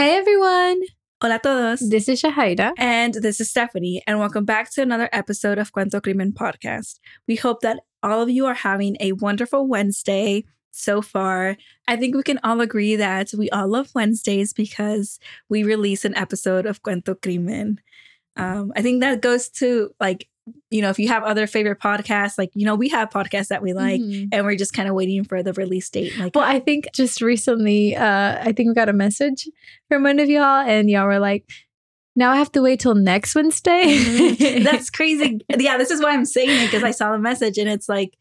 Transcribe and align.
Hey 0.00 0.16
everyone, 0.16 0.80
Hola 1.20 1.34
a 1.34 1.38
todos. 1.40 1.90
this 1.90 2.08
is 2.08 2.22
Shahaira. 2.22 2.72
And 2.78 3.12
this 3.12 3.38
is 3.38 3.50
Stephanie, 3.50 4.02
and 4.06 4.18
welcome 4.18 4.46
back 4.46 4.72
to 4.72 4.80
another 4.80 5.10
episode 5.12 5.58
of 5.58 5.74
Cuento 5.74 6.02
Crimen 6.02 6.32
Podcast. 6.32 7.00
We 7.28 7.36
hope 7.36 7.60
that 7.60 7.80
all 8.02 8.22
of 8.22 8.30
you 8.30 8.46
are 8.46 8.54
having 8.54 8.96
a 8.98 9.12
wonderful 9.12 9.68
Wednesday 9.68 10.46
so 10.70 11.02
far. 11.02 11.58
I 11.86 11.96
think 11.96 12.16
we 12.16 12.22
can 12.22 12.40
all 12.42 12.62
agree 12.62 12.96
that 12.96 13.34
we 13.36 13.50
all 13.50 13.68
love 13.68 13.90
Wednesdays 13.94 14.54
because 14.54 15.18
we 15.50 15.64
release 15.64 16.06
an 16.06 16.16
episode 16.16 16.64
of 16.64 16.82
Cuento 16.82 17.14
Crimen. 17.20 17.78
Um, 18.36 18.72
I 18.74 18.80
think 18.80 19.02
that 19.02 19.20
goes 19.20 19.50
to 19.60 19.90
like, 20.00 20.30
you 20.70 20.82
know, 20.82 20.90
if 20.90 20.98
you 20.98 21.08
have 21.08 21.22
other 21.24 21.46
favorite 21.46 21.80
podcasts, 21.80 22.38
like, 22.38 22.50
you 22.54 22.64
know, 22.66 22.74
we 22.74 22.88
have 22.88 23.10
podcasts 23.10 23.48
that 23.48 23.62
we 23.62 23.72
like, 23.72 24.00
Mhm. 24.00 24.28
and 24.32 24.44
we're 24.46 24.56
just 24.56 24.72
kind 24.72 24.88
of 24.88 24.94
waiting 24.94 25.24
for 25.24 25.42
the 25.42 25.52
release 25.54 25.88
date. 25.90 26.16
Like, 26.18 26.34
Well, 26.34 26.44
I 26.44 26.60
think 26.60 26.88
just 26.94 27.20
recently, 27.22 27.96
uh, 27.96 28.38
I 28.40 28.52
think 28.52 28.68
we 28.68 28.74
got 28.74 28.88
a 28.88 28.92
message 28.92 29.48
from 29.88 30.02
one 30.04 30.18
of 30.20 30.28
y'all, 30.28 30.66
and 30.66 30.88
y'all 30.90 31.06
were 31.06 31.18
like, 31.18 31.44
"Now 32.16 32.30
I 32.32 32.36
have 32.36 32.52
to 32.52 32.62
wait 32.62 32.80
till 32.80 32.94
next 32.94 33.34
Wednesday." 33.34 33.82
Mhm. 33.98 34.64
That's 34.64 34.90
crazy. 34.98 35.40
Yeah, 35.58 35.78
this 35.78 35.90
is 35.90 36.02
why 36.02 36.10
I'm 36.12 36.24
saying 36.24 36.50
it 36.50 36.66
because 36.66 36.82
I 36.84 36.90
saw 36.90 37.12
the 37.12 37.18
message 37.18 37.58
and 37.58 37.68
it's 37.68 37.88
like 37.88 38.14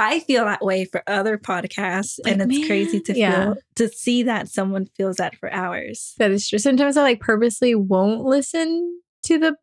I 0.00 0.20
feel 0.20 0.44
that 0.44 0.64
way 0.64 0.84
for 0.84 1.02
other 1.08 1.36
podcasts, 1.36 2.20
and 2.24 2.38
Like, 2.38 2.50
it's 2.52 2.66
crazy 2.68 3.00
to 3.00 3.18
yeah. 3.18 3.44
feel 3.46 3.56
to 3.76 3.88
see 3.88 4.22
that 4.22 4.48
someone 4.48 4.86
feels 4.96 5.16
that 5.16 5.34
for 5.34 5.52
hours. 5.52 6.14
that 6.18 6.30
is 6.30 6.48
true. 6.48 6.60
Sometimes 6.60 6.96
I 6.96 7.02
like 7.02 7.18
purposely 7.18 7.74
won't 7.74 8.24
listen 8.24 9.00
to 9.24 9.38
the 9.40 9.56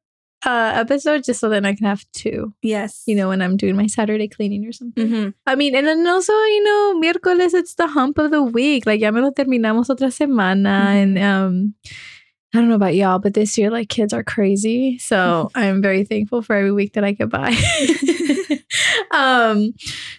uh, 0.45 0.71
episode 0.75 1.23
just 1.23 1.39
so 1.39 1.49
then 1.49 1.65
I 1.65 1.73
can 1.73 1.85
have 1.85 2.05
two. 2.13 2.53
Yes, 2.61 3.03
You 3.07 3.15
know, 3.15 3.29
when 3.29 3.41
I'm 3.41 3.57
doing 3.57 3.75
my 3.75 3.87
Saturday 3.87 4.27
cleaning 4.27 4.65
or 4.65 4.71
something. 4.71 5.07
Mhm. 5.07 5.33
I 5.47 5.55
mean, 5.55 5.75
and 5.75 5.87
then 5.87 6.05
also, 6.07 6.33
you 6.33 6.63
know, 6.63 7.01
miércoles, 7.01 7.53
it's 7.53 7.75
the 7.75 7.87
hump 7.87 8.17
of 8.17 8.31
the 8.31 8.43
week. 8.43 8.85
Like, 8.85 9.01
ya 9.01 9.11
me 9.11 9.21
lo 9.21 9.31
terminamos 9.31 9.89
otra 9.89 10.11
semana. 10.13 10.93
And 10.93 11.17
um, 11.17 11.73
I 12.53 12.59
don't 12.59 12.69
know 12.69 12.75
about 12.75 12.95
y'all, 12.95 13.19
but 13.19 13.33
this 13.33 13.57
year, 13.57 13.71
like, 13.71 13.89
kids 13.89 14.13
are 14.13 14.23
crazy. 14.23 14.97
So 14.99 15.49
I'm 15.55 15.81
very 15.81 16.03
thankful 16.05 16.41
for 16.41 16.55
every 16.55 16.71
week 16.71 16.93
that 16.93 17.03
I 17.03 17.11
get 17.11 17.29
by. 17.29 17.51
um, 19.11 19.73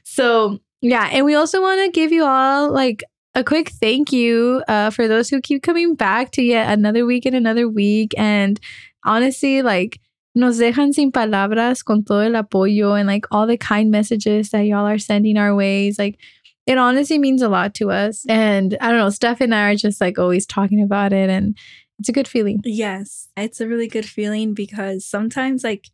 so, 0.04 0.58
yeah. 0.82 1.08
And 1.12 1.24
we 1.24 1.34
also 1.34 1.60
want 1.60 1.80
to 1.84 1.90
give 1.90 2.12
you 2.12 2.24
all, 2.24 2.70
like, 2.72 3.04
a 3.34 3.44
quick 3.44 3.68
thank 3.68 4.12
you 4.12 4.62
uh, 4.66 4.90
for 4.90 5.06
those 5.06 5.28
who 5.28 5.40
keep 5.40 5.62
coming 5.62 5.94
back 5.94 6.32
to 6.32 6.42
yet 6.42 6.72
another 6.72 7.04
week 7.04 7.26
and 7.26 7.36
another 7.36 7.68
week. 7.68 8.14
And 8.16 8.58
honestly, 9.04 9.60
like, 9.62 10.00
nos 10.36 10.58
dejan 10.58 10.92
sin 10.92 11.10
palabras 11.10 11.82
con 11.82 12.04
todo 12.04 12.20
el 12.20 12.34
apoyo 12.34 12.96
and 12.96 13.08
like 13.08 13.24
all 13.30 13.46
the 13.46 13.56
kind 13.56 13.90
messages 13.90 14.50
that 14.50 14.66
y'all 14.66 14.86
are 14.86 14.98
sending 14.98 15.38
our 15.38 15.54
ways. 15.56 15.98
Like, 15.98 16.18
it 16.66 16.76
honestly 16.76 17.18
means 17.18 17.40
a 17.40 17.48
lot 17.48 17.74
to 17.76 17.90
us. 17.90 18.24
And 18.28 18.76
I 18.80 18.90
don't 18.90 18.98
know, 18.98 19.08
Steph 19.08 19.40
and 19.40 19.54
I 19.54 19.70
are 19.70 19.76
just 19.76 20.00
like 20.00 20.18
always 20.18 20.44
talking 20.46 20.82
about 20.82 21.12
it, 21.12 21.30
and 21.30 21.56
it's 21.98 22.10
a 22.10 22.12
good 22.12 22.28
feeling. 22.28 22.60
yes, 22.64 23.28
it's 23.36 23.60
a 23.60 23.66
really 23.66 23.88
good 23.88 24.04
feeling 24.04 24.52
because 24.52 25.06
sometimes 25.06 25.64
like 25.64 25.88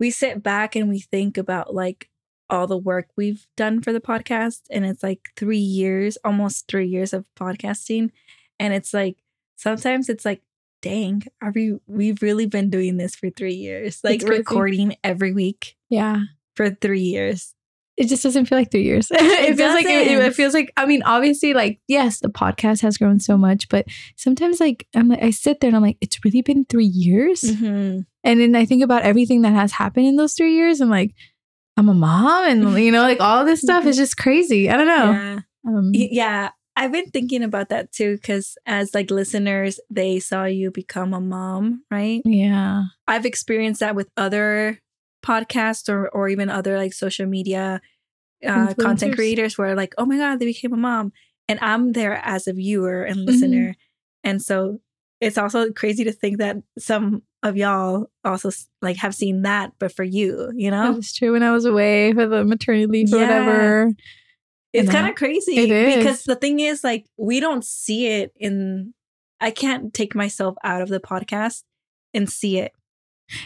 we 0.00 0.10
sit 0.10 0.42
back 0.42 0.74
and 0.74 0.88
we 0.88 1.00
think 1.00 1.36
about 1.36 1.74
like 1.74 2.08
all 2.48 2.66
the 2.66 2.78
work 2.78 3.08
we've 3.16 3.46
done 3.56 3.82
for 3.82 3.92
the 3.92 4.00
podcast, 4.00 4.62
and 4.70 4.86
it's 4.86 5.02
like 5.02 5.28
three 5.36 5.58
years, 5.58 6.16
almost 6.24 6.66
three 6.66 6.88
years 6.88 7.12
of 7.12 7.26
podcasting, 7.38 8.10
and 8.58 8.72
it's 8.72 8.94
like 8.94 9.18
sometimes 9.56 10.08
it's 10.08 10.24
like 10.24 10.40
dang 10.82 11.22
are 11.40 11.52
we 11.54 11.78
we've 11.86 12.20
really 12.22 12.44
been 12.46 12.68
doing 12.68 12.96
this 12.98 13.14
for 13.14 13.30
three 13.30 13.54
years 13.54 14.00
like 14.04 14.22
recording 14.22 14.96
every 15.02 15.32
week 15.32 15.76
Yeah. 15.88 16.22
for 16.56 16.68
three 16.70 17.00
years 17.02 17.54
It 17.96 18.08
just 18.08 18.22
doesn't 18.22 18.46
feel 18.46 18.56
like 18.58 18.70
three 18.70 18.84
years. 18.84 19.08
it, 19.14 19.54
feels 19.56 19.74
like 19.74 19.84
it, 19.86 20.08
it 20.10 20.34
feels 20.34 20.54
like 20.54 20.72
I 20.76 20.86
mean, 20.86 21.02
obviously, 21.04 21.52
like 21.52 21.78
yes, 21.88 22.20
the 22.20 22.30
podcast 22.30 22.80
has 22.80 22.96
grown 22.96 23.20
so 23.20 23.36
much, 23.36 23.68
but 23.68 23.84
sometimes 24.16 24.60
like 24.60 24.86
I'm 24.96 25.08
like 25.12 25.22
I 25.22 25.30
sit 25.30 25.60
there 25.60 25.68
and 25.68 25.76
I'm 25.76 25.82
like, 25.84 25.98
it's 26.00 26.18
really 26.24 26.40
been 26.42 26.64
three 26.64 26.86
years, 26.88 27.42
Mhm. 27.44 28.06
and 28.24 28.40
then 28.40 28.56
I 28.56 28.64
think 28.64 28.82
about 28.82 29.02
everything 29.04 29.42
that 29.42 29.52
has 29.52 29.72
happened 29.72 30.06
in 30.06 30.16
those 30.16 30.32
three 30.32 30.54
years. 30.56 30.80
I'm 30.80 30.88
like, 30.90 31.12
I'm 31.76 31.90
a 31.90 31.94
mom, 31.94 32.48
and 32.48 32.60
you 32.82 32.90
know, 32.90 33.02
like 33.02 33.20
all 33.20 33.44
this 33.44 33.60
stuff 33.60 33.84
is 33.84 33.96
just 33.98 34.16
crazy. 34.16 34.70
I 34.72 34.76
don't 34.78 34.88
know. 34.88 35.12
yeah 35.12 35.38
Um, 35.68 35.90
yeah 35.92 36.50
i've 36.76 36.92
been 36.92 37.10
thinking 37.10 37.42
about 37.42 37.68
that 37.68 37.92
too 37.92 38.16
because 38.16 38.56
as 38.66 38.94
like 38.94 39.10
listeners 39.10 39.78
they 39.90 40.18
saw 40.20 40.44
you 40.44 40.70
become 40.70 41.12
a 41.14 41.20
mom 41.20 41.82
right 41.90 42.22
yeah. 42.24 42.84
i've 43.06 43.26
experienced 43.26 43.80
that 43.80 43.94
with 43.94 44.08
other 44.16 44.80
podcasts 45.24 45.88
or 45.88 46.08
or 46.08 46.28
even 46.28 46.48
other 46.48 46.76
like 46.76 46.92
social 46.92 47.26
media 47.26 47.80
uh, 48.46 48.74
content 48.74 49.14
creators 49.14 49.56
where 49.56 49.74
like 49.76 49.94
oh 49.98 50.04
my 50.04 50.16
god 50.16 50.38
they 50.40 50.46
became 50.46 50.72
a 50.72 50.76
mom 50.76 51.12
and 51.48 51.58
i'm 51.62 51.92
there 51.92 52.14
as 52.24 52.46
a 52.48 52.52
viewer 52.52 53.04
Mm-hmm. 53.04 53.18
and 53.18 53.26
listener 53.26 53.76
and 54.24 54.42
so 54.42 54.80
it's 55.20 55.38
also 55.38 55.70
crazy 55.70 56.02
to 56.02 56.12
think 56.12 56.38
that 56.38 56.56
some 56.78 57.22
of 57.44 57.56
y'all 57.56 58.06
also 58.24 58.50
like 58.80 58.96
have 58.96 59.14
seen 59.14 59.42
that 59.42 59.72
but 59.78 59.92
for 59.92 60.02
you 60.02 60.50
you 60.56 60.70
know 60.70 60.92
was 60.92 61.12
true 61.12 61.32
when 61.32 61.42
I 61.42 61.52
was 61.52 61.64
away 61.64 62.12
for 62.12 62.26
the 62.26 62.44
maternity 62.44 62.86
leave 62.86 63.12
or 63.12 63.18
whatever. 63.18 63.90
It's 64.72 64.90
kind 64.90 65.08
of 65.08 65.14
crazy 65.14 65.56
It 65.58 65.70
is. 65.70 65.96
because 65.96 66.24
the 66.24 66.36
thing 66.36 66.60
is 66.60 66.82
like 66.82 67.06
we 67.16 67.40
don't 67.40 67.64
see 67.64 68.06
it 68.08 68.32
in 68.36 68.94
i 69.40 69.50
can't 69.50 69.92
take 69.92 70.14
myself 70.14 70.56
out 70.64 70.80
of 70.82 70.88
the 70.88 71.00
podcast 71.00 71.62
and 72.14 72.28
see 72.30 72.58
it 72.58 72.72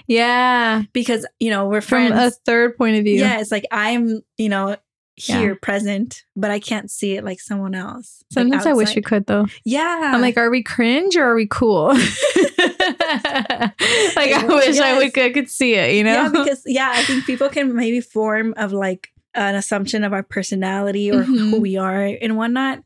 Yeah. 0.07 0.83
because 0.93 1.27
you 1.41 1.51
know 1.51 1.69
we're 1.69 1.81
From 1.81 2.13
a 2.13 2.31
third 2.31 2.77
point 2.77 2.97
of 2.99 3.05
view. 3.05 3.19
yeah 3.21 3.41
it's 3.41 3.51
like 3.53 3.65
i'm 3.71 4.21
you 4.37 4.49
know 4.49 4.77
Yeah. 5.17 5.41
here 5.41 5.55
present 5.57 6.25
but 6.37 6.51
i 6.51 6.59
can't 6.61 6.91
see 6.91 7.17
it 7.17 7.25
like 7.25 7.41
someone 7.41 7.75
else 7.75 8.23
like, 8.35 8.43
Sometimes 8.45 8.67
I 8.67 8.73
wish 8.75 8.95
we 8.95 9.03
could 9.03 9.27
though. 9.27 9.47
yeah 9.65 10.13
I'm 10.15 10.21
like, 10.21 10.37
are 10.37 10.51
we 10.51 10.63
cringe 10.63 11.17
or 11.17 11.25
are 11.25 11.35
we 11.35 11.47
cool? 11.47 11.87
like 11.89 12.01
I 14.17 14.45
wish 14.47 14.79
I 14.79 14.93
Yes. 14.93 14.99
would 14.99 15.19
I 15.19 15.33
could 15.33 15.49
see 15.51 15.75
it, 15.75 15.95
you 15.95 16.05
know? 16.05 16.13
yeah 16.13 16.29
because 16.29 16.63
yeah 16.67 16.93
i 16.95 17.03
think 17.05 17.25
people 17.25 17.49
can 17.49 17.75
maybe 17.75 18.01
form 18.01 18.55
of 18.57 18.73
like 18.73 19.11
an 19.37 19.55
assumption 19.55 20.03
of 20.05 20.13
our 20.13 20.23
personality 20.23 21.11
or 21.13 21.23
who 21.23 21.53
Mhm. 21.57 21.61
we 21.61 21.77
are 21.77 22.03
and 22.21 22.37
whatnot 22.37 22.81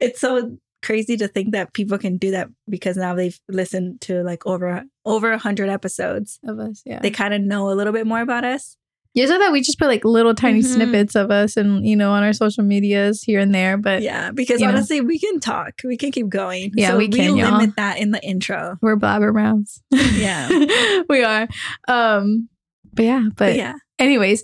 it's 0.00 0.20
so 0.20 0.56
crazy 0.82 1.16
to 1.16 1.26
think 1.26 1.52
that 1.52 1.72
people 1.72 1.98
can 1.98 2.16
do 2.16 2.30
that 2.32 2.48
because 2.68 2.96
now 2.96 3.14
they've 3.14 3.38
listened 3.48 4.00
to 4.02 4.22
like 4.22 4.46
over 4.46 4.84
over 5.04 5.32
a 5.32 5.38
hundred 5.38 5.68
episodes 5.68 6.38
of 6.44 6.58
us, 6.58 6.82
yeah. 6.84 7.00
they 7.00 7.10
kind 7.10 7.32
of 7.34 7.40
know 7.40 7.70
a 7.70 7.74
little 7.74 7.92
bit 7.92 8.06
more 8.06 8.20
about 8.20 8.44
us 8.44 8.76
yeah, 9.14 9.24
so 9.24 9.38
that 9.38 9.50
we 9.50 9.62
just 9.62 9.78
put 9.78 9.86
like 9.88 10.04
little 10.04 10.34
tiny 10.34 10.60
Mhm. 10.60 10.74
snippets 10.74 11.14
of 11.14 11.30
us 11.30 11.56
and 11.56 11.86
you 11.86 11.96
know 11.96 12.12
on 12.12 12.22
our 12.22 12.34
social 12.34 12.62
medias 12.62 13.22
here 13.22 13.40
and 13.40 13.54
there, 13.54 13.78
but 13.78 14.02
yeah 14.02 14.30
because 14.30 14.60
you 14.60 14.66
know. 14.66 14.72
honestly 14.74 15.00
we 15.00 15.18
can 15.18 15.40
talk 15.40 15.72
we 15.82 15.96
can 15.96 16.12
keep 16.12 16.28
going 16.28 16.70
Yeah, 16.76 16.90
so 16.90 16.98
we 16.98 17.08
can, 17.08 17.32
we 17.34 17.40
y'all. 17.40 17.52
limit 17.58 17.76
that 17.76 17.98
in 17.98 18.10
the 18.10 18.22
intro 18.22 18.76
we're 18.82 18.96
blabbermouths. 18.96 19.80
Yeah. 19.90 21.02
we 21.08 21.24
are. 21.24 21.48
Um 21.88 22.48
but 22.92 23.04
yeah, 23.06 23.22
but 23.28 23.36
but 23.36 23.56
yeah 23.56 23.74
anyways, 23.98 24.42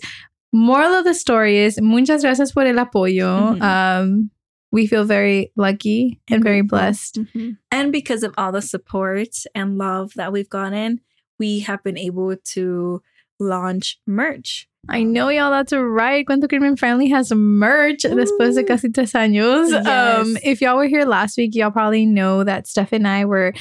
moral 0.53 0.93
of 0.93 1.03
the 1.03 1.13
story 1.13 1.57
is 1.57 1.79
muchas 1.81 2.21
gracias 2.23 2.51
por 2.53 2.63
el 2.65 2.75
apoyo. 2.75 3.57
Mhm. 3.57 3.61
Um, 3.61 4.29
we 4.71 4.87
feel 4.87 5.03
very 5.03 5.51
lucky 5.55 6.19
and 6.29 6.43
very 6.43 6.61
grateful. 6.61 6.77
blessed. 6.79 7.19
Mhm. 7.35 7.57
And 7.71 7.91
because 7.91 8.23
of 8.23 8.33
all 8.37 8.51
the 8.51 8.61
support 8.61 9.29
and 9.53 9.77
love 9.77 10.13
that 10.15 10.31
we've 10.31 10.49
gotten, 10.49 10.99
we 11.39 11.59
have 11.61 11.83
been 11.83 11.97
able 11.97 12.35
to 12.53 13.01
launch 13.39 13.99
merch. 14.07 14.67
I 14.89 15.03
know 15.03 15.29
y'all, 15.29 15.49
that's 15.49 15.71
right. 15.71 16.25
Cuento 16.25 16.49
Crimen 16.49 16.75
finally 16.75 17.07
has 17.09 17.31
merch 17.31 18.03
después 18.03 18.55
de 18.55 18.61
Ooh. 18.63 18.65
casi 18.65 18.89
tres 18.89 19.13
años. 19.13 19.71
Um, 19.73 20.33
Yes. 20.33 20.41
if 20.43 20.61
y'all 20.61 20.75
were 20.75 20.87
here 20.87 21.05
last 21.05 21.37
week, 21.37 21.55
y'all 21.55 21.71
probably 21.71 22.05
know 22.05 22.43
that 22.43 22.67
Steph 22.67 22.91
and 22.91 23.07
I 23.07 23.23
were 23.25 23.53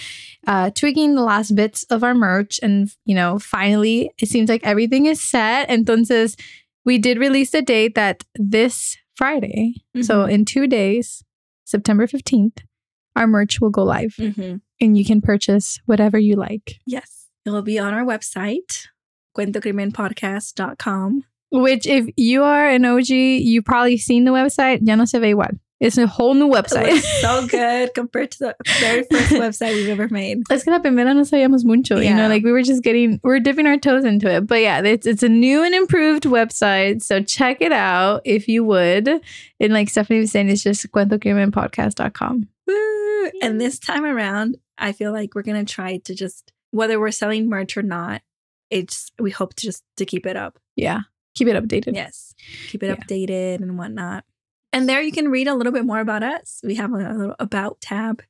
uh, 0.49 0.71
tweaking 0.71 1.15
the 1.15 1.23
last 1.23 1.55
bits 1.55 1.85
of 1.91 2.03
our 2.03 2.15
merch. 2.15 2.59
And, 2.61 2.91
you 3.05 3.15
know, 3.15 3.39
finally, 3.39 4.11
it 4.21 4.29
seems 4.29 4.49
like 4.49 4.65
everything 4.65 5.07
is 5.07 5.21
set. 5.23 5.69
Entonces, 5.69 6.35
we 6.85 6.99
did 6.99 7.19
release 7.19 7.55
a 7.55 7.63
date 7.63 7.95
that 7.95 8.25
this 8.35 8.97
Friday, 9.15 9.75
so 10.01 10.25
Mhm. 10.27 10.31
in 10.33 10.45
two 10.45 10.67
days, 10.67 11.23
September 11.65 12.07
15th, 12.07 12.59
our 13.15 13.27
merch 13.27 13.61
will 13.61 13.71
go 13.71 13.85
live 13.85 14.15
Mm-hmm. 14.19 14.57
and 14.81 14.99
you 14.99 15.05
can 15.05 15.21
purchase 15.21 15.79
whatever 15.87 16.19
you 16.19 16.35
like. 16.37 16.81
Yes. 16.87 17.29
It 17.45 17.51
will 17.51 17.63
be 17.63 17.79
on 17.79 17.93
our 17.95 18.05
website, 18.05 18.87
cuentocrimenpodcast.com. 19.37 21.25
Which, 21.51 21.87
if 21.87 22.07
you 22.17 22.43
are 22.45 22.69
an 22.69 22.85
OG, 22.85 23.11
you've 23.11 23.65
probably 23.67 23.99
seen 23.99 24.25
the 24.25 24.31
website. 24.33 24.81
Ya 24.83 24.95
no 24.95 25.05
se 25.05 25.19
ve 25.19 25.33
igual. 25.35 25.59
It's 25.83 25.99
a 25.99 26.07
whole 26.07 26.35
new 26.35 26.47
It 26.55 26.65
website. 26.65 27.01
so 27.21 27.47
good 27.51 27.93
compared 27.95 28.31
to 28.33 28.39
the 28.39 28.57
very 28.81 29.03
first 29.11 29.33
website 29.33 29.75
we've 29.75 29.89
ever 29.89 30.09
made. 30.09 30.43
Es 30.51 30.63
que 30.63 30.71
la 30.73 30.79
primera 30.79 31.13
no 31.13 31.23
sabíamos 31.23 31.65
mucho, 31.65 31.99
you 31.99 32.15
know, 32.15 32.29
like 32.29 32.45
we 32.45 32.53
were 32.53 32.63
just 32.63 32.83
getting, 32.85 33.21
we 33.25 33.33
are 33.33 33.41
dipping 33.41 33.67
our 33.67 33.77
toes 33.77 34.05
into 34.05 34.31
it. 34.33 34.47
But 34.47 34.61
yeah, 34.63 34.81
it's 34.81 35.07
it's 35.07 35.23
a 35.25 35.29
new 35.29 35.65
and 35.65 35.75
improved 35.75 36.23
website. 36.25 37.03
So 37.03 37.21
check 37.23 37.61
it 37.61 37.73
out 37.73 38.23
if 38.25 38.47
you 38.49 38.63
would. 38.65 39.09
And 39.09 39.73
like 39.73 39.91
Stephanie 39.91 40.21
was 40.21 40.31
saying, 40.31 40.49
it's 40.51 40.63
just 40.63 40.91
cuentocrimenpodcast.com. 40.93 42.49
Woo! 42.67 43.31
And 43.43 43.61
this 43.61 43.79
time 43.79 44.05
around, 44.05 44.57
I 44.79 44.93
feel 44.93 45.13
like 45.13 45.35
we're 45.35 45.43
gonna 45.43 45.65
try 45.65 45.99
to 46.05 46.15
just 46.15 46.53
whether 46.71 46.99
we're 46.99 47.11
selling 47.11 47.49
merch 47.49 47.77
or 47.77 47.83
not, 47.83 48.23
it's 48.71 49.11
we 49.19 49.31
hope 49.31 49.55
to 49.55 49.67
just 49.67 49.83
to 49.97 50.05
keep 50.07 50.27
it 50.27 50.37
up. 50.37 50.59
Yeah. 50.77 51.01
Keep 51.35 51.49
it 51.49 51.63
updated. 51.63 51.95
Yes. 51.95 52.35
Keep 52.69 52.83
it 52.83 52.87
Yeah. 52.87 52.95
updated 52.97 53.63
and 53.63 53.77
whatnot. 53.79 54.25
And 54.73 54.89
there 54.89 55.03
you 55.03 55.13
can 55.13 55.29
read 55.29 55.49
a 55.49 55.55
little 55.55 55.73
bit 55.73 55.85
more 55.85 56.01
about 56.01 56.23
us. 56.23 56.61
We 56.65 56.75
have 56.77 56.93
a, 56.93 56.97
little 56.97 57.37
about 57.39 57.81
tab 57.81 58.23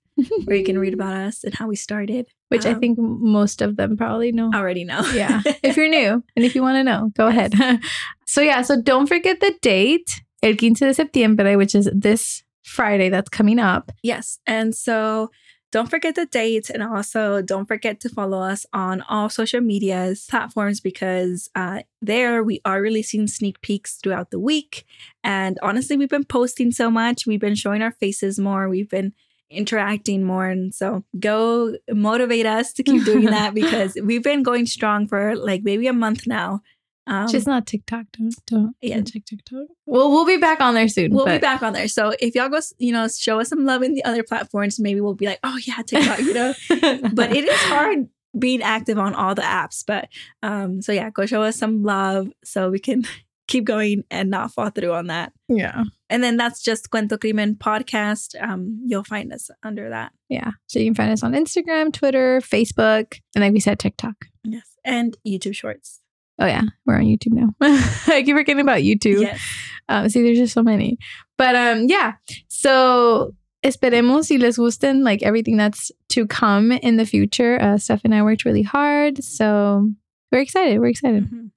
where 0.44 0.56
you 0.56 0.64
can 0.64 0.78
read 0.78 0.92
about 0.94 1.14
us 1.14 1.44
and 1.44 1.54
how 1.54 1.68
we 1.68 1.76
started. 1.76 2.26
Which 2.48 2.66
I 2.66 2.72
Um, 2.72 2.80
think 2.80 2.98
most 2.98 3.62
of 3.62 3.76
them 3.76 3.96
probably 3.96 4.30
know. 4.32 4.50
already 4.54 4.84
know. 4.84 5.00
yeah. 5.14 5.40
If 5.62 5.76
you're 5.76 5.88
new 5.88 6.22
and 6.36 6.44
if 6.44 6.54
you 6.54 6.62
want 6.62 6.76
to 6.76 6.84
know, 6.84 7.10
go 7.16 7.28
ahead. 7.28 7.54
so, 8.26 8.40
yeah. 8.42 8.62
So, 8.62 8.80
don't 8.80 9.06
forget 9.06 9.40
the 9.40 9.54
date, 9.62 10.20
el 10.42 10.52
15 10.56 10.74
de 10.88 10.94
septiembre, 10.94 11.56
which 11.56 11.74
is 11.74 11.88
this 11.94 12.42
Friday 12.62 13.08
that's 13.08 13.30
coming 13.30 13.58
up. 13.58 13.90
Yes. 14.02 14.38
And 14.46 14.74
so 14.74 15.30
don't 15.72 15.88
forget 15.88 16.14
the 16.14 16.26
date 16.26 16.68
and 16.70 16.82
also 16.82 17.40
don't 17.40 17.66
forget 17.66 17.98
to 18.00 18.08
follow 18.10 18.40
us 18.40 18.66
on 18.74 19.00
all 19.08 19.30
social 19.30 19.60
medias 19.60 20.26
platforms 20.30 20.80
because 20.80 21.48
uh, 21.54 21.80
there 22.02 22.44
we 22.44 22.60
are 22.66 22.80
releasing 22.80 23.26
sneak 23.26 23.60
peeks 23.62 23.96
throughout 23.96 24.30
the 24.30 24.38
week. 24.38 24.84
And 25.24 25.58
honestly, 25.62 25.96
we've 25.96 26.10
been 26.10 26.24
posting 26.24 26.72
so 26.72 26.90
much. 26.90 27.26
We've 27.26 27.40
been 27.40 27.54
showing 27.54 27.80
our 27.82 27.92
faces 27.92 28.38
more. 28.38 28.68
We've 28.68 28.88
been 28.88 29.14
interacting 29.50 30.24
more. 30.24 30.46
And 30.46 30.74
so 30.74 31.04
go 31.18 31.74
motivate 31.90 32.46
us 32.46 32.72
to 32.74 32.82
keep 32.82 33.04
doing 33.04 33.24
that 33.36 33.54
because 33.54 33.96
we've 34.02 34.22
been 34.22 34.42
going 34.42 34.66
strong 34.66 35.08
for 35.08 35.34
like 35.36 35.62
maybe 35.62 35.86
a 35.86 35.92
month 35.92 36.26
now. 36.26 36.60
Um, 37.06 37.28
Just 37.28 37.46
not 37.46 37.66
TikTok. 37.66 38.06
Don't, 38.12 38.34
don't 38.46 38.76
yeah. 38.80 39.00
check 39.00 39.24
TikTok. 39.24 39.66
Well, 39.86 40.10
we'll 40.10 40.26
be 40.26 40.36
back 40.36 40.60
on 40.60 40.74
there 40.74 40.88
soon. 40.88 41.12
We'll 41.12 41.26
be 41.26 41.38
back 41.38 41.62
on 41.62 41.72
there. 41.72 41.88
So 41.88 42.14
if 42.20 42.34
y'all 42.34 42.48
go, 42.48 42.60
you 42.78 42.92
know, 42.92 43.08
show 43.08 43.40
us 43.40 43.48
some 43.48 43.64
love 43.64 43.82
in 43.82 43.94
the 43.94 44.04
other 44.04 44.22
platforms, 44.22 44.78
maybe 44.78 45.00
we'll 45.00 45.14
be 45.14 45.26
like, 45.26 45.40
oh 45.42 45.58
yeah, 45.64 45.82
TikTok, 45.84 46.20
you 46.20 46.34
know. 46.34 46.54
but 47.12 47.34
it 47.34 47.44
is 47.44 47.60
hard 47.62 48.08
being 48.38 48.62
active 48.62 48.98
on 48.98 49.14
all 49.14 49.34
the 49.34 49.42
apps. 49.42 49.84
But 49.86 50.08
um, 50.42 50.80
so 50.80 50.92
yeah, 50.92 51.10
go 51.10 51.26
show 51.26 51.42
us 51.42 51.56
some 51.56 51.82
love 51.82 52.28
so 52.44 52.70
we 52.70 52.78
can 52.78 53.04
keep 53.48 53.64
going 53.64 54.04
and 54.10 54.30
not 54.30 54.52
fall 54.52 54.70
through 54.70 54.92
on 54.92 55.08
that. 55.08 55.32
yeah. 55.48 55.84
And 56.08 56.22
then 56.22 56.36
that's 56.36 56.62
just 56.62 56.90
Cuento 56.90 57.18
Crimen 57.18 57.54
podcast. 57.54 58.40
Um, 58.40 58.82
you'll 58.84 59.02
find 59.02 59.32
us 59.32 59.50
under 59.62 59.88
that. 59.88 60.12
Yeah. 60.28 60.50
So 60.66 60.78
you 60.78 60.84
can 60.84 60.94
find 60.94 61.10
us 61.10 61.22
on 61.22 61.32
Instagram, 61.32 61.90
Twitter, 61.90 62.40
Facebook, 62.42 63.18
and 63.34 63.42
like 63.42 63.54
we 63.54 63.60
said, 63.60 63.78
TikTok. 63.78 64.26
Yes, 64.44 64.76
and 64.84 65.16
YouTube 65.26 65.54
Shorts. 65.54 66.01
Oh 66.42 66.46
yeah, 66.46 66.62
we're 66.86 66.96
on 66.96 67.04
YouTube 67.04 67.34
now. 67.34 67.54
I 67.60 68.22
keep 68.24 68.34
forgetting 68.34 68.60
about 68.60 68.80
YouTube. 68.80 69.20
Yes. 69.20 69.40
Um, 69.88 70.08
see, 70.08 70.22
there's 70.22 70.38
just 70.38 70.54
so 70.54 70.62
many. 70.62 70.98
But 71.38 71.54
um, 71.54 71.86
yeah. 71.88 72.14
So 72.48 73.32
esperemos 73.64 74.28
y 74.28 74.38
les 74.38 74.58
gusten 74.58 75.04
like 75.04 75.22
everything 75.22 75.56
that's 75.56 75.92
to 76.08 76.26
come 76.26 76.72
in 76.72 76.96
the 76.96 77.06
future. 77.06 77.62
Uh, 77.62 77.78
Steph 77.78 78.04
and 78.04 78.12
I 78.12 78.24
worked 78.24 78.44
really 78.44 78.62
hard, 78.62 79.22
so 79.22 79.88
we're 80.32 80.40
excited. 80.40 80.80
We're 80.80 80.88
excited. 80.88 81.30
Mhm. 81.30 81.50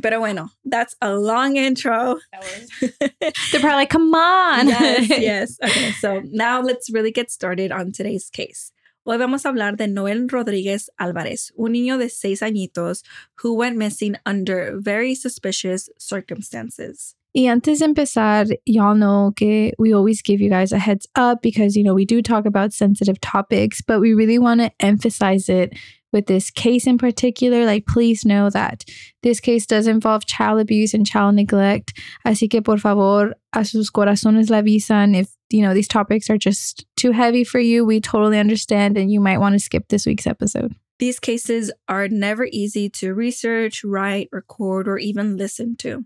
Pero 0.00 0.20
bueno, 0.20 0.48
that's 0.64 0.94
a 1.02 1.16
long 1.16 1.56
intro. 1.56 2.18
They're 2.80 3.60
probably 3.60 3.70
like, 3.70 3.90
"Come 3.90 4.14
on!" 4.14 4.68
yes, 4.68 5.08
yes. 5.18 5.58
Okay, 5.64 5.90
so 5.92 6.22
now 6.26 6.60
let's 6.62 6.90
really 6.92 7.10
get 7.10 7.28
started 7.32 7.72
on 7.72 7.90
today's 7.90 8.30
case. 8.30 8.70
Hoy 9.04 9.18
vamos 9.18 9.44
a 9.44 9.48
hablar 9.48 9.76
de 9.76 9.88
Noel 9.88 10.28
Rodríguez 10.28 10.88
Álvarez, 10.96 11.52
un 11.56 11.72
niño 11.72 11.98
de 11.98 12.08
seis 12.08 12.40
añitos 12.40 13.02
who 13.42 13.52
went 13.52 13.76
missing 13.76 14.14
under 14.24 14.78
very 14.78 15.16
suspicious 15.16 15.90
circumstances. 15.98 17.16
Y 17.34 17.48
antes 17.48 17.80
de 17.80 17.86
empezar, 17.86 18.46
y'all 18.64 18.94
know 18.94 19.32
que 19.34 19.72
we 19.76 19.92
always 19.92 20.22
give 20.22 20.40
you 20.40 20.48
guys 20.48 20.70
a 20.70 20.78
heads 20.78 21.08
up 21.16 21.42
because, 21.42 21.74
you 21.74 21.82
know, 21.82 21.94
we 21.94 22.04
do 22.04 22.22
talk 22.22 22.46
about 22.46 22.72
sensitive 22.72 23.20
topics, 23.20 23.80
but 23.80 23.98
we 23.98 24.14
really 24.14 24.38
want 24.38 24.60
to 24.60 24.70
emphasize 24.78 25.48
it 25.48 25.72
with 26.12 26.26
this 26.26 26.52
case 26.52 26.86
in 26.86 26.96
particular. 26.96 27.64
Like, 27.64 27.86
please 27.86 28.24
know 28.24 28.50
that 28.50 28.84
this 29.24 29.40
case 29.40 29.66
does 29.66 29.88
involve 29.88 30.26
child 30.26 30.60
abuse 30.60 30.94
and 30.94 31.04
child 31.04 31.34
neglect. 31.34 31.98
Así 32.24 32.48
que, 32.48 32.62
por 32.62 32.78
favor, 32.78 33.34
a 33.52 33.64
sus 33.64 33.90
corazones 33.90 34.48
la 34.48 34.58
avisan. 34.58 35.16
If, 35.16 35.30
you 35.52 35.62
know, 35.62 35.74
these 35.74 35.88
topics 35.88 36.30
are 36.30 36.38
just 36.38 36.86
too 36.96 37.12
heavy 37.12 37.44
for 37.44 37.58
you, 37.60 37.84
we 37.84 38.00
totally 38.00 38.38
understand 38.38 38.96
and 38.96 39.12
you 39.12 39.20
might 39.20 39.38
want 39.38 39.54
to 39.54 39.58
skip 39.58 39.88
this 39.88 40.06
week's 40.06 40.26
episode. 40.26 40.74
These 40.98 41.18
cases 41.18 41.72
are 41.88 42.08
never 42.08 42.46
easy 42.52 42.88
to 42.90 43.14
research, 43.14 43.82
write, 43.84 44.28
record, 44.30 44.86
or 44.86 44.98
even 44.98 45.36
listen 45.36 45.76
to. 45.78 46.04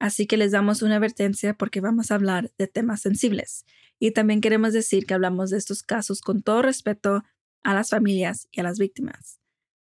Así 0.00 0.28
que 0.28 0.38
les 0.38 0.52
damos 0.52 0.82
una 0.82 0.96
advertencia 0.96 1.54
porque 1.58 1.80
vamos 1.80 2.10
a 2.10 2.14
hablar 2.14 2.50
de 2.58 2.66
temas 2.66 3.02
sensibles. 3.02 3.64
Y 4.00 4.12
también 4.12 4.40
queremos 4.40 4.72
decir 4.72 5.06
que 5.06 5.14
hablamos 5.14 5.50
de 5.50 5.58
estos 5.58 5.82
casos 5.82 6.20
con 6.20 6.42
todo 6.42 6.62
respeto 6.62 7.24
a 7.64 7.74
las 7.74 7.90
familias 7.90 8.46
y 8.52 8.60
a 8.60 8.62
las 8.62 8.78
víctimas. 8.78 9.40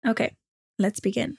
Okay, 0.03 0.35
let's 0.77 0.99
begin. 0.99 1.37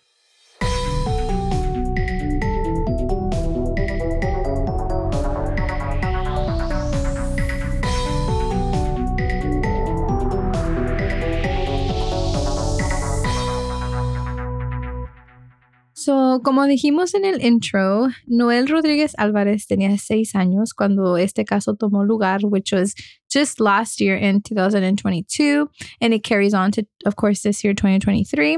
So, 16.00 16.41
como 16.43 16.64
dijimos 16.64 17.12
en 17.12 17.26
el 17.26 17.44
intro, 17.44 18.08
Noel 18.26 18.69
Rodríguez 18.69 19.12
Álvarez 19.19 19.67
tenía 19.67 19.99
seis 19.99 20.35
años 20.35 20.73
cuando 20.73 21.19
este 21.19 21.44
caso 21.44 21.75
tomó 21.75 22.05
lugar, 22.05 22.41
which 22.43 22.73
was 22.73 22.94
just 23.29 23.61
last 23.61 24.00
year 24.00 24.17
in 24.17 24.41
2022, 24.41 25.69
and 26.00 26.14
it 26.14 26.25
carries 26.25 26.55
on 26.55 26.70
to, 26.70 26.87
of 27.05 27.17
course, 27.17 27.43
this 27.43 27.62
year, 27.62 27.75
2023. 27.75 28.56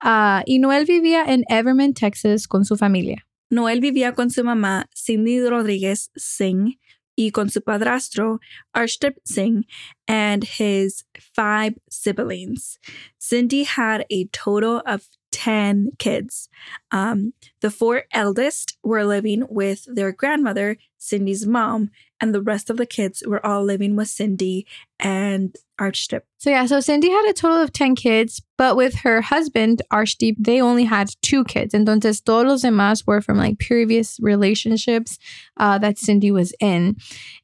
Uh, 0.00 0.42
y 0.46 0.58
Noel 0.60 0.84
vivía 0.86 1.24
en 1.26 1.42
Everman, 1.50 1.92
Texas, 1.92 2.46
con 2.46 2.64
su 2.64 2.76
familia. 2.76 3.16
Noel 3.50 3.80
vivía 3.80 4.14
con 4.14 4.30
su 4.30 4.44
mamá, 4.44 4.86
Cindy 4.94 5.40
Rodríguez 5.40 6.10
Singh, 6.16 6.78
y 7.16 7.30
con 7.30 7.48
su 7.48 7.60
padrastro, 7.60 8.38
Arshdeep 8.74 9.16
Singh, 9.24 9.64
and 10.06 10.44
his 10.44 11.04
five 11.18 11.74
siblings. 11.90 12.78
Cindy 13.18 13.64
had 13.64 14.04
a 14.10 14.26
total 14.26 14.82
of 14.86 15.08
10 15.32 15.90
kids. 15.98 16.48
Um, 16.90 17.34
the 17.60 17.70
four 17.70 18.04
eldest 18.12 18.78
were 18.82 19.04
living 19.04 19.44
with 19.48 19.86
their 19.86 20.12
grandmother, 20.12 20.76
Cindy's 20.96 21.46
mom, 21.46 21.90
and 22.20 22.34
the 22.34 22.42
rest 22.42 22.70
of 22.70 22.76
the 22.76 22.86
kids 22.86 23.22
were 23.26 23.44
all 23.44 23.62
living 23.62 23.96
with 23.96 24.08
Cindy 24.08 24.66
and 24.98 25.54
Arshdeep. 25.78 26.22
So, 26.38 26.50
yeah, 26.50 26.64
so 26.66 26.80
Cindy 26.80 27.10
had 27.10 27.28
a 27.28 27.34
total 27.34 27.58
of 27.58 27.72
10 27.72 27.94
kids, 27.94 28.40
but 28.56 28.76
with 28.76 28.94
her 28.96 29.20
husband, 29.20 29.82
Arshdeep, 29.92 30.36
they 30.38 30.60
only 30.60 30.84
had 30.84 31.10
two 31.22 31.44
kids. 31.44 31.74
And 31.74 31.86
entonces, 31.86 32.24
todos 32.24 32.46
los 32.46 32.62
demás 32.62 33.06
were 33.06 33.20
from 33.20 33.36
like 33.36 33.58
previous 33.58 34.18
relationships 34.20 35.18
uh, 35.58 35.78
that 35.78 35.98
Cindy 35.98 36.30
was 36.30 36.54
in. 36.60 36.96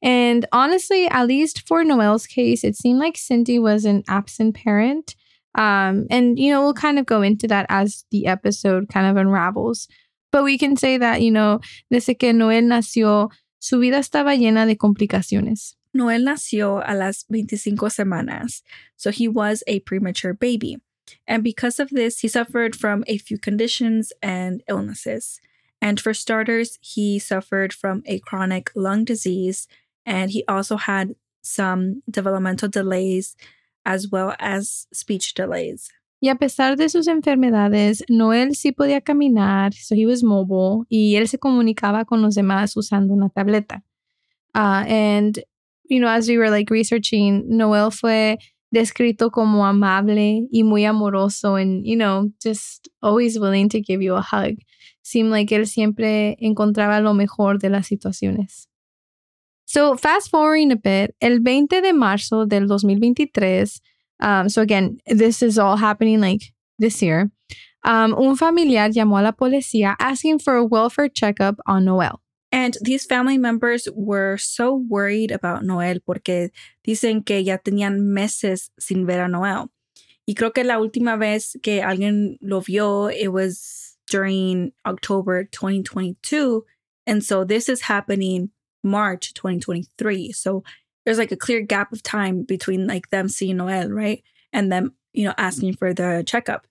And 0.03 0.47
honestly, 0.53 1.07
at 1.09 1.27
least 1.27 1.67
for 1.69 1.85
Noel's 1.85 2.27
case, 2.27 2.65
it 2.65 2.77
seemed 2.77 2.99
like 2.99 3.17
Cindy 3.19 3.59
was 3.59 3.85
an 3.85 4.03
absent 4.09 4.55
parent. 4.55 5.15
Um, 5.55 6.07
and, 6.09 6.39
you 6.39 6.51
know, 6.51 6.63
we'll 6.63 6.73
kind 6.73 6.99
of 6.99 7.05
go 7.05 7.21
into 7.21 7.47
that 7.49 7.67
as 7.69 8.07
the 8.11 8.27
episode 8.27 8.89
kind 8.89 9.07
of 9.07 9.19
unravels. 9.19 9.87
But 10.31 10.45
we 10.45 10.57
can 10.57 10.77
say 10.77 10.97
that, 10.97 11.21
you 11.21 11.31
know, 11.31 11.61
desde 11.93 12.19
que 12.19 12.33
Noel 12.33 12.63
nació, 12.63 13.31
su 13.63 13.79
vida 13.79 13.99
estaba 13.99 14.35
llena 14.35 14.67
de 14.67 14.77
complicaciones. 14.77 15.77
Noel 15.93 16.25
nació 16.25 16.83
a 16.85 16.95
las 16.95 17.27
25 17.29 17.91
semanas, 17.91 18.65
so 18.97 19.13
he 19.13 19.29
was 19.29 19.63
a 19.69 19.79
premature 19.81 20.33
baby. 20.35 20.79
And 21.29 21.45
because 21.45 21.79
of 21.79 21.91
this, 21.91 22.19
he 22.21 22.29
suffered 22.29 22.75
from 22.75 23.05
a 23.07 23.19
few 23.19 23.39
conditions 23.39 24.13
and 24.21 24.65
illnesses. 24.69 25.41
And 25.81 26.01
for 26.01 26.13
starters, 26.13 26.77
he 26.81 27.21
suffered 27.21 27.73
from 27.73 28.03
a 28.05 28.19
chronic 28.19 28.73
lung 28.75 29.05
disease, 29.05 29.69
and 30.05 30.33
he 30.33 30.43
also 30.49 30.77
had 30.77 31.15
some 31.43 32.03
developmental 32.11 32.69
delays 32.69 33.37
as 33.85 34.09
well 34.09 34.35
as 34.41 34.89
speech 34.93 35.35
delays. 35.35 35.89
Y 36.23 36.29
a 36.29 36.37
pesar 36.37 36.77
de 36.77 36.89
sus 36.89 37.09
enfermedades, 37.09 38.05
Noel 38.09 38.55
sí 38.55 38.71
podía 38.71 39.01
caminar, 39.01 39.75
so 39.75 39.97
he 39.97 40.07
was 40.07 40.23
mobile, 40.23 40.87
y 40.89 41.17
él 41.17 41.27
se 41.27 41.37
comunicaba 41.37 42.05
con 42.05 42.23
los 42.23 42.37
demás 42.37 42.77
usando 42.77 43.13
una 43.13 43.29
tableta. 43.29 43.83
Uh, 44.55 44.87
and, 44.87 45.43
you 45.91 45.99
know, 45.99 46.09
as 46.09 46.29
we 46.29 46.39
were 46.39 46.49
like 46.49 46.71
researching, 46.71 47.43
Noel 47.49 47.91
fue 47.91 48.39
descrito 48.71 49.33
como 49.33 49.67
amable 49.67 50.47
y 50.53 50.63
muy 50.63 50.85
amoroso 50.85 51.57
and, 51.57 51.85
you 51.85 51.97
know, 51.97 52.31
just 52.41 52.89
always 53.03 53.37
willing 53.41 53.69
to 53.69 53.81
give 53.81 54.01
you 54.01 54.15
a 54.15 54.23
hug. 54.23 54.59
Seemed 55.03 55.33
like 55.33 55.53
él 55.53 55.67
siempre 55.67 56.37
encontraba 56.41 57.03
lo 57.03 57.15
mejor 57.15 57.59
de 57.59 57.69
las 57.69 57.89
situaciones. 57.89 58.69
So, 59.65 59.97
fast 59.97 60.31
forwarding 60.31 60.71
a 60.71 60.77
bit, 60.77 61.17
el 61.21 61.41
20 61.41 61.81
de 61.81 61.93
marzo 61.93 62.47
del 62.47 62.69
2023, 62.69 63.83
um, 64.23 64.49
so 64.49 64.63
again, 64.63 64.99
this 65.07 65.43
is 65.43 65.59
all 65.59 65.77
happening 65.77 66.21
like 66.21 66.53
this 66.79 67.03
year. 67.03 67.31
Um, 67.85 68.15
un 68.15 68.37
familiar 68.37 68.89
llamó 68.89 69.19
a 69.19 69.23
la 69.23 69.33
policía 69.33 69.97
asking 69.99 70.39
for 70.39 70.55
a 70.55 70.65
welfare 70.65 71.09
checkup 71.09 71.57
on 71.67 71.85
Noel. 71.85 72.21
And 72.53 72.77
these 72.83 73.05
family 73.05 73.39
members 73.39 73.89
were 73.95 74.37
so 74.37 74.75
worried 74.89 75.33
about 75.33 75.65
Noel 75.65 75.99
porque 76.07 76.51
dicen 76.87 77.25
que 77.25 77.41
ya 77.41 77.57
tenían 77.57 78.13
meses 78.13 78.71
sin 78.79 79.07
ver 79.07 79.25
a 79.25 79.29
Noel. 79.29 79.71
Y 80.29 80.35
creo 80.35 80.55
que 80.55 80.63
la 80.63 80.79
última 80.79 81.19
vez 81.19 81.57
que 81.63 81.81
alguien 81.81 82.37
lo 82.41 82.61
vio, 82.61 83.07
it 83.09 83.33
was 83.33 83.97
during 84.09 84.73
October 84.87 85.45
2022. 85.45 86.65
And 87.07 87.25
so 87.25 87.43
this 87.43 87.69
is 87.69 87.83
happening 87.83 88.51
March 88.85 89.35
2023. 89.35 90.31
So 90.33 90.63
there's 91.05 91.19
like 91.19 91.33
a 91.33 91.37
clear 91.37 91.61
gap 91.61 91.93
of 91.93 92.03
time 92.03 92.43
between 92.43 92.87
like 92.87 93.11
them 93.11 93.29
seeing 93.29 93.57
Noel, 93.57 93.91
right? 93.91 94.23
And 94.53 94.71
them, 94.71 94.95
you 95.13 95.25
know, 95.25 95.35
asking 95.37 95.77
for 95.77 95.93
the 95.93 96.23
checkup. 96.27 96.67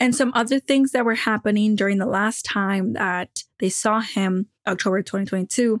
And 0.00 0.16
some 0.16 0.32
other 0.34 0.58
things 0.58 0.90
that 0.92 1.04
were 1.04 1.14
happening 1.14 1.76
during 1.76 1.98
the 1.98 2.06
last 2.06 2.44
time 2.44 2.94
that 2.94 3.44
they 3.60 3.68
saw 3.68 4.00
him, 4.00 4.48
October 4.66 5.00
2022. 5.02 5.80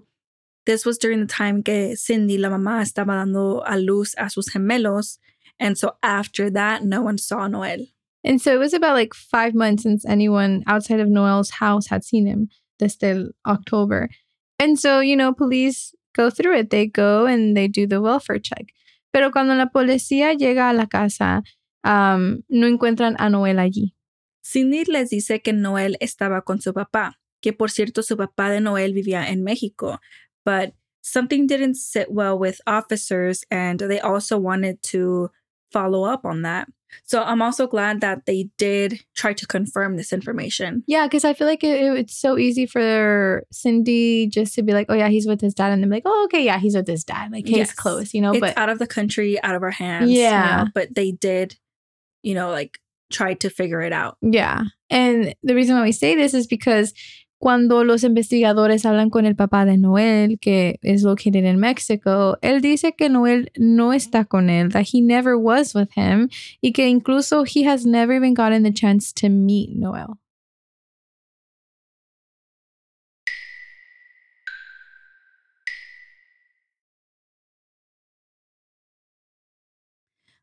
This 0.64 0.86
was 0.86 0.96
during 0.96 1.20
the 1.20 1.26
time 1.26 1.62
que 1.62 1.96
Cindy, 1.96 2.38
la 2.38 2.48
mamá, 2.48 2.82
estaba 2.82 3.18
dando 3.18 3.62
a 3.66 3.76
luz 3.76 4.14
a 4.16 4.30
sus 4.30 4.48
gemelos. 4.50 5.18
And 5.58 5.76
so 5.76 5.96
after 6.04 6.50
that, 6.50 6.84
no 6.84 7.02
one 7.02 7.18
saw 7.18 7.48
Noel. 7.48 7.86
And 8.22 8.40
so 8.40 8.54
it 8.54 8.58
was 8.58 8.72
about 8.72 8.94
like 8.94 9.14
five 9.14 9.54
months 9.54 9.82
since 9.82 10.06
anyone 10.06 10.62
outside 10.68 11.00
of 11.00 11.08
Noel's 11.08 11.50
house 11.50 11.88
had 11.88 12.04
seen 12.04 12.26
him, 12.26 12.48
this 12.78 12.96
desde 12.96 13.32
October. 13.44 14.08
And 14.60 14.78
so, 14.78 15.00
you 15.00 15.16
know, 15.16 15.32
police 15.32 15.92
go 16.14 16.30
through 16.30 16.58
it. 16.58 16.70
They 16.70 16.86
go 16.86 17.26
and 17.26 17.56
they 17.56 17.68
do 17.68 17.86
the 17.86 18.00
welfare 18.00 18.40
check. 18.40 18.72
Pero 19.12 19.30
cuando 19.30 19.54
la 19.54 19.66
policía 19.66 20.34
llega 20.34 20.70
a 20.70 20.72
la 20.72 20.86
casa, 20.86 21.42
um, 21.84 22.42
no 22.48 22.66
encuentran 22.66 23.16
a 23.18 23.28
Noel 23.28 23.58
allí. 23.58 23.94
Cindy 24.42 24.84
les 24.84 25.10
dice 25.10 25.40
que 25.40 25.52
Noel 25.52 25.96
estaba 26.00 26.42
con 26.42 26.60
su 26.60 26.72
papá, 26.72 27.18
que 27.40 27.52
por 27.52 27.70
cierto 27.70 28.02
su 28.02 28.16
papá 28.16 28.50
de 28.50 28.60
Noel 28.60 28.92
vivía 28.92 29.28
en 29.28 29.44
México, 29.44 30.00
but 30.44 30.74
something 31.02 31.46
didn't 31.46 31.76
sit 31.76 32.08
well 32.10 32.38
with 32.38 32.60
officers 32.66 33.44
and 33.50 33.78
they 33.80 34.00
also 34.00 34.38
wanted 34.38 34.82
to 34.82 35.30
follow 35.70 36.04
up 36.04 36.24
on 36.24 36.42
that. 36.42 36.68
So 37.04 37.22
I'm 37.22 37.42
also 37.42 37.66
glad 37.66 38.00
that 38.00 38.26
they 38.26 38.48
did 38.58 39.00
try 39.14 39.32
to 39.32 39.46
confirm 39.46 39.96
this 39.96 40.12
information. 40.12 40.82
Yeah, 40.86 41.06
because 41.06 41.24
I 41.24 41.34
feel 41.34 41.46
like 41.46 41.62
it, 41.64 41.80
it- 41.82 41.98
it's 41.98 42.16
so 42.16 42.38
easy 42.38 42.66
for 42.66 43.44
Cindy 43.52 44.26
just 44.26 44.54
to 44.54 44.62
be 44.62 44.72
like, 44.72 44.86
oh, 44.88 44.94
yeah, 44.94 45.08
he's 45.08 45.26
with 45.26 45.40
his 45.40 45.54
dad. 45.54 45.72
And 45.72 45.82
then 45.82 45.88
be 45.90 45.96
like, 45.96 46.02
oh, 46.06 46.24
okay, 46.26 46.44
yeah, 46.44 46.58
he's 46.58 46.74
with 46.74 46.86
his 46.88 47.04
dad. 47.04 47.30
Like, 47.32 47.46
he's 47.46 47.56
Yes. 47.58 47.72
closed, 47.74 48.14
you 48.14 48.20
know? 48.20 48.32
it's 48.32 48.40
but 48.40 48.56
out 48.58 48.68
of 48.68 48.78
the 48.78 48.86
country, 48.86 49.42
out 49.42 49.54
of 49.54 49.62
our 49.62 49.70
hands. 49.70 50.10
you 50.10 50.18
Yeah. 50.20 50.64
know, 50.64 50.70
but 50.74 50.94
they 50.94 51.12
did, 51.12 51.56
you 52.22 52.34
know, 52.34 52.50
like 52.50 52.78
try 53.12 53.34
to 53.34 53.50
figure 53.50 53.80
it 53.82 53.92
out. 53.92 54.16
Yeah. 54.22 54.64
And 54.88 55.34
the 55.42 55.54
reason 55.54 55.76
why 55.76 55.82
we 55.82 55.92
say 55.92 56.14
this 56.14 56.34
is 56.34 56.46
because 56.46 56.92
cuando 57.42 57.82
los 57.82 58.04
investigadores 58.04 58.86
hablan 58.86 59.10
con 59.10 59.26
el 59.26 59.34
papá 59.34 59.64
de 59.64 59.76
Noel, 59.76 60.38
que 60.38 60.78
is 60.80 61.02
located 61.02 61.44
in 61.44 61.58
Mexico, 61.58 62.38
él 62.40 62.60
dice 62.60 62.94
que 62.96 63.08
Noel 63.08 63.50
no 63.58 63.92
está 63.92 64.24
con 64.24 64.48
él, 64.48 64.70
that 64.70 64.86
he 64.92 65.00
never 65.00 65.36
was 65.36 65.74
with 65.74 65.88
him, 65.96 66.28
y 66.60 66.70
que 66.70 66.86
incluso 66.86 67.42
he 67.44 67.64
has 67.66 67.84
never 67.84 68.14
even 68.14 68.32
gotten 68.32 68.62
the 68.62 68.70
chance 68.70 69.12
to 69.12 69.28
meet 69.28 69.74
Noel. 69.74 70.20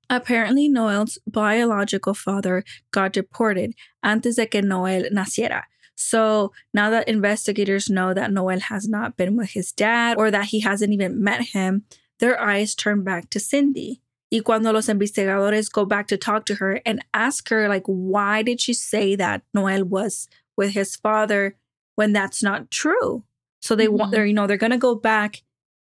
Apparently, 0.10 0.68
Noel's 0.68 1.18
biological 1.26 2.14
father 2.14 2.66
got 2.92 3.14
deported 3.14 3.74
antes 4.04 4.36
de 4.36 4.48
que 4.48 4.62
Noel 4.62 5.06
naciera. 5.14 5.64
So 6.00 6.54
now 6.74 6.90
that 6.92 7.10
investigators 7.10 7.90
know 7.90 8.14
that 8.14 8.32
Noel 8.32 8.60
has 8.62 8.88
not 8.88 9.18
been 9.18 9.36
with 9.36 9.50
his 9.50 9.74
dad 9.74 10.18
or 10.18 10.32
that 10.32 10.46
he 10.46 10.62
hasn't 10.62 10.94
even 10.94 11.22
met 11.22 11.42
him, 11.48 11.84
their 12.20 12.40
eyes 12.40 12.74
turn 12.74 13.04
back 13.04 13.30
to 13.32 13.40
Cindy. 13.40 14.02
Y 14.32 14.40
cuando 14.40 14.72
los 14.72 14.88
investigadores 14.88 15.70
go 15.72 15.86
back 15.86 16.08
to 16.08 16.16
talk 16.18 16.46
to 16.46 16.56
her 16.56 16.82
and 16.86 17.04
ask 17.14 17.50
her, 17.50 17.68
like, 17.68 17.84
why 17.86 18.42
did 18.44 18.62
she 18.62 18.74
say 18.74 19.16
that 19.18 19.42
Noel 19.54 19.84
was 19.84 20.30
with 20.56 20.72
his 20.72 20.96
father 20.96 21.56
when 21.96 22.14
that's 22.14 22.42
not 22.42 22.72
true? 22.72 23.24
So 23.62 23.76
they 23.76 23.90
want, 23.90 24.12
Mhm. 24.12 24.16
they're, 24.16 24.26
you 24.26 24.34
know, 24.34 24.48
they're 24.48 24.56
going 24.56 24.72
to 24.72 24.78
go 24.78 24.96
back 24.96 25.42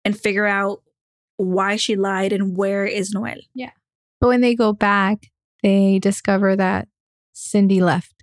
and 0.04 0.18
figure 0.18 0.46
out 0.46 0.82
why 1.38 1.76
she 1.76 1.96
lied 1.96 2.32
and 2.32 2.54
where 2.56 2.84
is 2.84 3.12
Noel. 3.12 3.38
Yeah. 3.54 3.70
But 4.20 4.28
when 4.28 4.42
they 4.42 4.54
go 4.54 4.72
back, 4.74 5.30
they 5.62 5.98
discover 5.98 6.54
that 6.56 6.88
Cindy 7.32 7.80
left. 7.80 8.21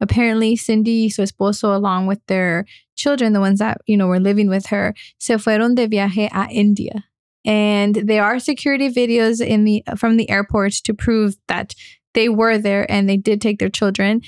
Apparently, 0.00 0.56
Cindy 0.56 1.08
su 1.08 1.22
esposo, 1.22 1.74
along 1.74 2.06
with 2.06 2.24
their 2.26 2.64
children, 2.96 3.32
the 3.32 3.40
ones 3.40 3.58
that, 3.58 3.78
you 3.86 3.96
know, 3.96 4.06
were 4.06 4.20
living 4.20 4.48
with 4.48 4.66
her, 4.66 4.94
se 5.18 5.34
fueron 5.34 5.74
de 5.74 5.88
viaje 5.88 6.28
a 6.32 6.48
India. 6.50 7.04
And 7.44 7.94
there 7.94 8.24
are 8.24 8.38
security 8.38 8.90
videos 8.90 9.44
in 9.44 9.64
the 9.64 9.82
from 9.96 10.16
the 10.16 10.28
airport 10.28 10.72
to 10.84 10.94
prove 10.94 11.36
that 11.48 11.74
they 12.14 12.28
were 12.28 12.58
there 12.58 12.90
and 12.90 13.08
they 13.08 13.16
did 13.16 13.40
take 13.40 13.58
their 13.58 13.68
children. 13.70 14.20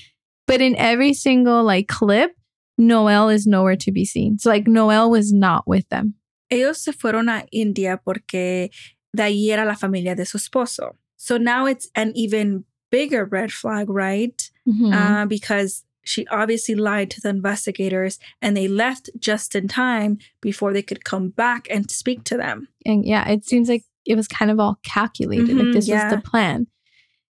But 0.47 0.61
in 0.61 0.75
every 0.77 1.13
single 1.15 1.63
like 1.63 1.89
clip, 1.89 2.33
Noel 2.79 3.29
is 3.29 3.47
nowhere 3.47 3.77
to 3.77 3.93
be 3.93 4.05
seen. 4.05 4.39
So 4.39 4.51
like 4.51 4.67
Noel 4.67 5.11
was 5.11 5.33
not 5.33 5.67
with 5.67 5.89
them. 5.91 6.15
Ellos 6.51 6.79
se 6.79 6.93
fueron 6.93 7.29
a 7.29 7.47
India 7.53 8.01
porque 8.05 8.71
de 9.15 9.23
ahí 9.23 9.51
era 9.51 9.65
la 9.65 9.75
familia 9.75 10.17
de 10.17 10.25
su 10.25 10.39
esposo. 10.39 10.97
So 11.17 11.37
now 11.37 11.67
it's 11.67 11.89
an 11.95 12.13
even 12.15 12.65
bigger 12.91 13.25
red 13.25 13.53
flag, 13.53 13.89
right? 13.89 14.51
Mhm. 14.69 14.93
Uh, 14.95 15.27
because 15.27 15.85
she 16.03 16.27
obviously 16.29 16.75
lied 16.75 17.11
to 17.11 17.21
the 17.21 17.29
investigators 17.29 18.19
and 18.41 18.57
they 18.57 18.67
left 18.69 19.11
just 19.19 19.55
in 19.55 19.69
time 19.69 20.19
before 20.41 20.73
they 20.73 20.83
could 20.83 21.05
come 21.05 21.29
back 21.29 21.67
and 21.71 21.91
speak 21.91 22.25
to 22.25 22.37
them. 22.37 22.69
and 22.87 23.05
yeah, 23.05 23.29
it 23.29 23.45
seems 23.45 23.69
like 23.69 23.85
it 24.07 24.17
was 24.17 24.27
kind 24.27 24.51
of 24.51 24.59
all 24.59 24.79
calculated. 24.83 25.49
like 25.57 25.67
Mhm, 25.67 25.73
this 25.75 25.87
yeah. 25.89 26.05
was 26.11 26.15
the 26.15 26.23
plan. 26.31 26.67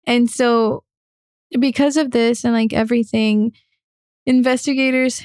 And 0.07 0.29
so 0.29 0.83
because 1.59 1.95
of 1.95 2.11
this 2.11 2.43
and 2.43 2.53
like 2.53 2.73
everything, 2.73 3.53
investigators 4.25 5.21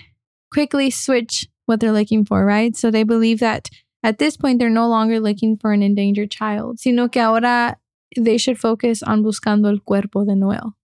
quickly 0.52 0.90
switch 0.90 1.48
what 1.66 1.80
they're 1.80 1.92
looking 1.92 2.24
for, 2.24 2.44
right? 2.44 2.76
So 2.76 2.90
they 2.90 3.02
believe 3.04 3.40
that 3.40 3.68
at 4.02 4.18
this 4.18 4.36
point 4.36 4.58
they're 4.58 4.70
no 4.70 4.88
longer 4.88 5.20
looking 5.20 5.56
for 5.56 5.72
an 5.72 5.82
endangered 5.82 6.30
child, 6.30 6.78
sino 6.80 7.08
que 7.08 7.20
ahora 7.22 7.76
they 8.16 8.38
should 8.38 8.58
focus 8.58 9.02
on 9.02 9.22
buscando 9.22 9.68
el 9.70 9.78
cuerpo 9.80 10.24
de 10.24 10.34
Noel. 10.34 10.74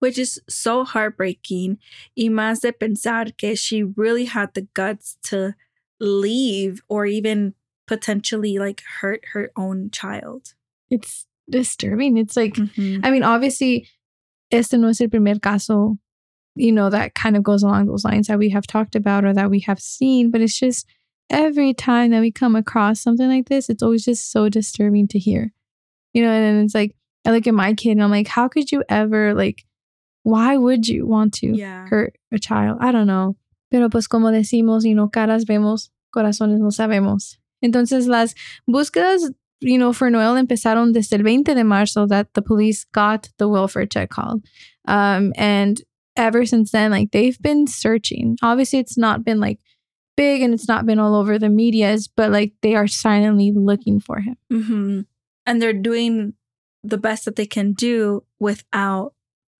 which 0.00 0.18
is 0.18 0.40
so 0.48 0.82
heartbreaking. 0.84 1.78
Y 2.16 2.24
más 2.28 2.60
de 2.62 2.72
pensar 2.72 3.36
que 3.38 3.54
she 3.54 3.84
really 3.84 4.24
had 4.24 4.52
the 4.54 4.62
guts 4.74 5.16
to 5.22 5.54
leave 6.00 6.82
or 6.88 7.06
even 7.06 7.54
potentially 7.86 8.58
like 8.58 8.82
hurt 9.00 9.22
her 9.32 9.52
own 9.56 9.90
child. 9.92 10.54
It's 10.90 11.26
disturbing. 11.48 12.16
It's 12.16 12.36
like 12.36 12.54
Mhm. 12.54 13.00
I 13.04 13.12
mean, 13.12 13.22
obviously, 13.22 13.86
este 14.50 14.72
no 14.74 14.88
es 14.88 15.00
el 15.00 15.06
primer 15.06 15.38
caso, 15.38 15.98
you 16.56 16.72
know, 16.72 16.90
that 16.90 17.14
kind 17.14 17.36
of 17.36 17.44
goes 17.44 17.62
along 17.62 17.86
those 17.86 18.04
lines 18.04 18.26
that 18.26 18.40
we 18.40 18.50
have 18.50 18.66
talked 18.66 18.96
about 18.96 19.24
or 19.24 19.32
that 19.32 19.50
we 19.50 19.60
have 19.60 19.78
seen. 19.80 20.32
But 20.32 20.40
it's 20.40 20.58
just 20.58 20.84
every 21.30 21.74
time 21.74 22.10
that 22.10 22.20
we 22.20 22.32
come 22.32 22.56
across 22.56 23.00
something 23.00 23.28
like 23.28 23.48
this, 23.48 23.70
it's 23.70 23.84
always 23.84 24.04
just 24.04 24.32
so 24.32 24.48
disturbing 24.48 25.06
to 25.08 25.18
hear, 25.20 25.52
you 26.12 26.22
know. 26.22 26.30
And 26.30 26.44
then 26.58 26.64
it's 26.64 26.74
like, 26.74 26.94
I 27.24 27.30
look 27.30 27.46
at 27.46 27.54
my 27.54 27.74
kid 27.74 27.92
and 27.92 28.02
I'm 28.02 28.10
like, 28.10 28.28
how 28.28 28.48
could 28.48 28.70
you 28.72 28.82
ever, 28.88 29.34
like, 29.34 29.64
why 30.24 30.56
would 30.56 30.86
you 30.88 31.06
want 31.06 31.34
to 31.34 31.56
Yeah. 31.56 31.86
hurt 31.88 32.16
a 32.32 32.38
child? 32.38 32.78
I 32.80 32.92
don't 32.92 33.06
know. 33.06 33.36
Pero 33.70 33.88
pues 33.88 34.06
como 34.06 34.28
decimos, 34.30 34.84
you 34.84 34.94
know, 34.94 35.08
caras 35.08 35.44
vemos, 35.44 35.90
corazones 36.14 36.58
no 36.58 36.68
sabemos. 36.70 37.36
Entonces 37.64 38.06
las 38.06 38.34
búsquedas 38.68 39.30
you 39.64 39.78
know, 39.78 39.92
for 39.92 40.10
Noel 40.10 40.36
empezaron 40.44 40.92
desde 40.92 41.12
el 41.16 41.22
20 41.22 41.54
de 41.54 41.62
marzo 41.62 42.04
that 42.08 42.34
the 42.34 42.42
police 42.42 42.84
got 42.92 43.28
the 43.38 43.46
welfare 43.48 43.86
check 43.86 44.10
called. 44.10 44.44
Um, 44.88 45.32
and 45.36 45.80
ever 46.16 46.44
since 46.44 46.72
then, 46.72 46.90
like 46.90 47.12
they've 47.12 47.40
been 47.40 47.68
searching. 47.68 48.36
Obviously, 48.42 48.80
it's 48.80 48.98
not 48.98 49.24
been 49.24 49.38
like 49.38 49.60
big 50.16 50.42
and 50.42 50.52
it's 50.52 50.66
not 50.66 50.84
been 50.84 50.98
all 50.98 51.14
over 51.14 51.38
the 51.38 51.48
medias, 51.48 52.08
but 52.08 52.32
like 52.32 52.54
they 52.62 52.74
are 52.74 52.88
silently 52.88 53.52
looking 53.54 54.00
for 54.00 54.18
him. 54.20 54.36
hmm 54.50 55.00
And 55.46 55.60
they're 55.60 55.72
doing 55.72 56.34
the 56.84 56.98
best 56.98 57.24
that 57.24 57.36
they 57.36 57.46
can 57.46 57.72
do 57.72 58.24
without 58.40 59.14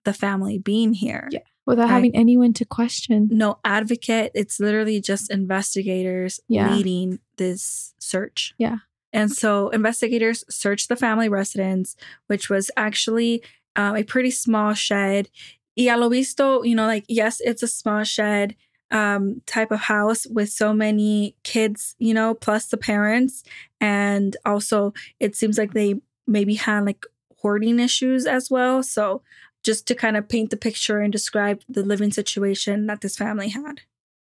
the 0.04 0.12
family 0.12 0.58
being 0.58 0.94
here. 0.94 1.28
Yeah. 1.30 1.40
Without 1.66 1.84
Right. 1.84 1.90
having 1.90 2.16
anyone 2.16 2.52
to 2.54 2.64
question. 2.64 3.28
No 3.30 3.58
advocate. 3.64 4.32
It's 4.34 4.58
literally 4.58 5.00
just 5.00 5.30
investigators 5.30 6.40
Yeah. 6.48 6.74
leading 6.74 7.20
this 7.36 7.94
search. 8.00 8.54
Yeah. 8.58 8.78
And 9.12 9.30
so 9.30 9.68
investigators 9.68 10.42
searched 10.50 10.88
the 10.88 10.96
family 10.96 11.28
residence, 11.28 11.96
which 12.26 12.48
was 12.50 12.70
actually 12.76 13.42
um, 13.76 13.96
a 13.96 14.02
pretty 14.02 14.30
small 14.30 14.74
shed. 14.74 15.30
Y 15.78 15.84
a 15.88 15.96
lo 15.96 16.08
visto, 16.10 16.62
you 16.62 16.74
know, 16.74 16.84
like, 16.86 17.04
yes, 17.08 17.40
it's 17.40 17.62
a 17.62 17.68
small 17.68 18.04
shed 18.04 18.54
um, 18.92 19.40
type 19.46 19.72
of 19.72 19.80
house 19.80 20.26
with 20.26 20.50
so 20.50 20.72
many 20.72 21.34
kids, 21.42 21.96
you 21.98 22.14
know, 22.14 22.34
plus 22.34 22.66
the 22.66 22.76
parents. 22.76 23.42
And 23.80 24.36
also, 24.44 24.92
it 25.18 25.34
seems 25.34 25.58
like 25.58 25.72
they 25.72 25.94
maybe 26.26 26.54
had 26.54 26.84
like 26.84 27.04
hoarding 27.38 27.80
issues 27.80 28.26
as 28.26 28.50
well. 28.50 28.82
So, 28.82 29.22
just 29.64 29.86
to 29.86 29.94
kind 29.94 30.16
of 30.16 30.28
paint 30.28 30.50
the 30.50 30.56
picture 30.56 31.00
and 31.00 31.12
describe 31.12 31.62
the 31.68 31.82
living 31.82 32.12
situation 32.12 32.86
that 32.86 33.00
this 33.00 33.16
family 33.16 33.48
had. 33.48 33.80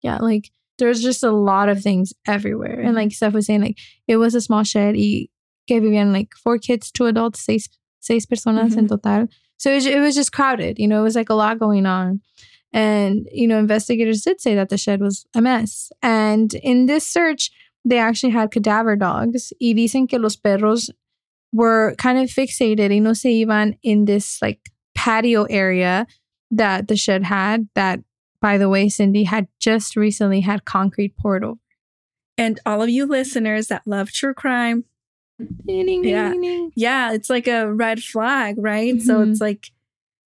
Yeah, 0.01 0.17
like 0.17 0.51
there's 0.77 1.01
just 1.01 1.23
a 1.23 1.31
lot 1.31 1.69
of 1.69 1.81
things 1.81 2.13
everywhere. 2.27 2.79
And 2.79 2.95
like 2.95 3.11
Steph 3.11 3.33
was 3.33 3.47
saying, 3.47 3.61
like 3.61 3.77
it 4.07 4.17
was 4.17 4.35
a 4.35 4.41
small 4.41 4.63
shed 4.63 4.95
y 4.95 5.27
que 5.67 5.81
vivían 5.81 6.13
like 6.13 6.33
four 6.35 6.57
kids, 6.57 6.91
two 6.91 7.05
adults, 7.05 7.39
seis, 7.39 7.67
seis 7.99 8.25
personas 8.25 8.77
en 8.77 8.87
total. 8.87 9.27
So 9.57 9.71
it 9.71 9.85
it 9.85 9.99
was 9.99 10.15
just 10.15 10.31
crowded. 10.31 10.79
You 10.79 10.87
know, 10.87 10.99
it 10.99 11.03
was 11.03 11.15
like 11.15 11.29
a 11.29 11.35
lot 11.35 11.59
going 11.59 11.85
on. 11.85 12.21
And, 12.73 13.29
you 13.31 13.47
know, 13.47 13.59
investigators 13.59 14.21
did 14.23 14.41
say 14.41 14.55
that 14.55 14.69
the 14.69 14.77
shed 14.77 14.99
was 14.99 15.25
a 15.35 15.41
mess. 15.41 15.91
And 16.01 16.53
in 16.55 16.87
this 16.87 17.07
search, 17.07 17.51
they 17.85 17.99
actually 17.99 18.31
had 18.31 18.51
cadaver 18.51 18.95
dogs. 18.95 19.53
Y 19.61 19.73
dicen 19.73 20.07
que 20.09 20.17
los 20.19 20.35
perros 20.35 20.89
were 21.51 21.93
kind 21.97 22.17
of 22.17 22.29
fixated 22.29 22.89
y 22.89 22.97
no 22.99 23.13
se 23.13 23.45
iban 23.45 23.77
in 23.83 24.05
this 24.05 24.41
like 24.41 24.71
patio 24.95 25.43
area 25.43 26.07
that 26.49 26.87
the 26.87 26.95
shed 26.95 27.23
had 27.23 27.67
that 27.75 27.99
by 28.41 28.57
the 28.57 28.67
way 28.69 28.89
cindy 28.89 29.23
had 29.23 29.47
just 29.59 29.95
recently 29.95 30.41
had 30.41 30.65
concrete 30.65 31.15
poured 31.17 31.43
over 31.43 31.59
And 32.37 32.59
all 32.65 32.81
of 32.81 32.89
you 32.89 33.05
listeners 33.05 33.67
that 33.67 33.83
love 33.85 34.11
true 34.11 34.33
crime, 34.33 34.85
Ding, 35.67 35.85
ding, 35.85 36.03
Yeah. 36.05 36.31
ding, 36.31 36.71
yeah, 36.75 37.13
it's 37.13 37.29
like 37.29 37.47
a 37.47 37.71
red 37.71 38.01
flag, 38.03 38.55
right? 38.57 38.99
So 39.01 39.17
Mhm. 39.19 39.31
it's 39.31 39.41
like 39.41 39.71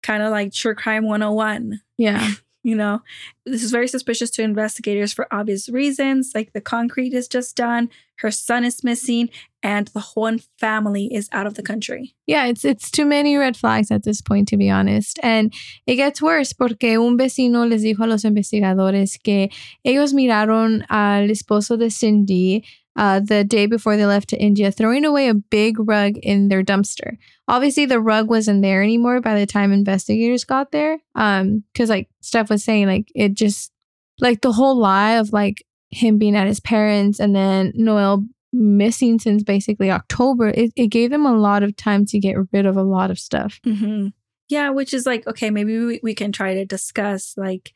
kind 0.03 0.23
of 0.23 0.31
like 0.31 0.53
true 0.53 0.75
crime 0.75 1.05
101. 1.05 1.81
yeah 1.97 2.33
You 2.65 2.75
know, 2.77 3.01
this 3.47 3.63
is 3.63 3.71
very 3.71 3.89
suspicious 3.89 4.31
to 4.31 4.43
investigators 4.43 5.13
for 5.15 5.27
obvious 5.33 5.69
reasons. 5.71 6.33
Like 6.35 6.53
the 6.53 6.61
concrete 6.61 7.15
is 7.15 7.27
just 7.29 7.57
done, 7.57 7.89
her 8.17 8.31
son 8.33 8.65
is 8.65 8.83
missing, 8.85 9.31
and 9.63 9.87
the 9.95 10.01
whole 10.01 10.37
family 10.59 11.07
is 11.15 11.29
out 11.33 11.47
of 11.47 11.55
the 11.55 11.63
country. 11.63 12.15
yeah 12.27 12.47
it's 12.47 12.65
it's 12.65 12.91
too 12.91 13.07
many 13.07 13.37
red 13.37 13.57
flags 13.57 13.91
at 13.91 14.03
this 14.03 14.21
point 14.21 14.49
to 14.49 14.57
be 14.57 14.69
honest 14.69 15.19
and 15.23 15.53
it 15.87 15.97
gets 15.97 16.21
worse 16.21 16.53
porque 16.53 16.99
un 16.99 17.17
vecino 17.17 17.65
les 17.67 17.83
dijo 17.83 18.05
a 18.05 18.07
los 18.07 18.25
investigadores 18.25 19.17
que 19.23 19.49
ellos 19.85 20.13
miraron 20.13 20.85
al 20.91 21.31
esposo 21.31 21.79
de 21.79 21.91
Cindy 21.91 22.63
uh, 22.99 23.21
the 23.21 23.45
day 23.45 23.67
before 23.67 23.97
they 23.97 24.05
left 24.05 24.29
to 24.29 24.37
India 24.37 24.73
throwing 24.73 25.05
away 25.05 25.29
a 25.29 25.35
big 25.35 25.77
rug 25.79 26.19
in 26.19 26.49
their 26.49 26.65
dumpster. 26.65 27.17
Obviously, 27.47 27.87
the 27.87 28.01
rug 28.01 28.29
wasn't 28.29 28.61
there 28.61 28.83
anymore 28.83 29.21
by 29.21 29.39
the 29.39 29.47
time 29.47 29.73
investigators 29.73 30.45
got 30.45 30.73
there. 30.73 30.99
Um, 31.15 31.63
because 31.73 31.89
like 31.89 32.09
Steph 32.21 32.51
was 32.51 32.65
saying, 32.65 32.89
like 32.89 33.09
it 33.15 33.35
just 33.35 33.71
like 34.19 34.41
the 34.41 34.51
whole 34.51 34.77
lie 34.77 35.13
of 35.13 35.33
like 35.33 35.65
him 35.91 36.19
being 36.19 36.35
at 36.35 36.49
his 36.49 36.59
parents 36.59 37.21
and 37.21 37.37
then 37.37 37.73
Noel 37.77 38.25
missing 38.53 39.21
since 39.21 39.45
basically 39.45 39.93
October, 39.93 40.49
it, 40.49 40.73
it 40.75 40.89
gave 40.89 41.11
them 41.11 41.25
a 41.25 41.37
lot 41.37 41.63
of 41.63 41.77
time 41.77 42.05
to 42.07 42.19
get 42.19 42.37
rid 42.53 42.67
of 42.67 42.77
a 42.77 42.83
lot 42.83 43.13
of 43.13 43.19
stuff. 43.21 43.61
Mm-hmm. 43.65 44.09
Yeah, 44.49 44.71
which 44.71 44.93
is 44.93 45.07
like, 45.07 45.25
okay, 45.29 45.51
maybe 45.51 45.79
we, 45.79 46.01
we 46.03 46.15
can 46.17 46.33
try 46.33 46.55
to 46.55 46.65
discuss 46.65 47.35
like 47.37 47.73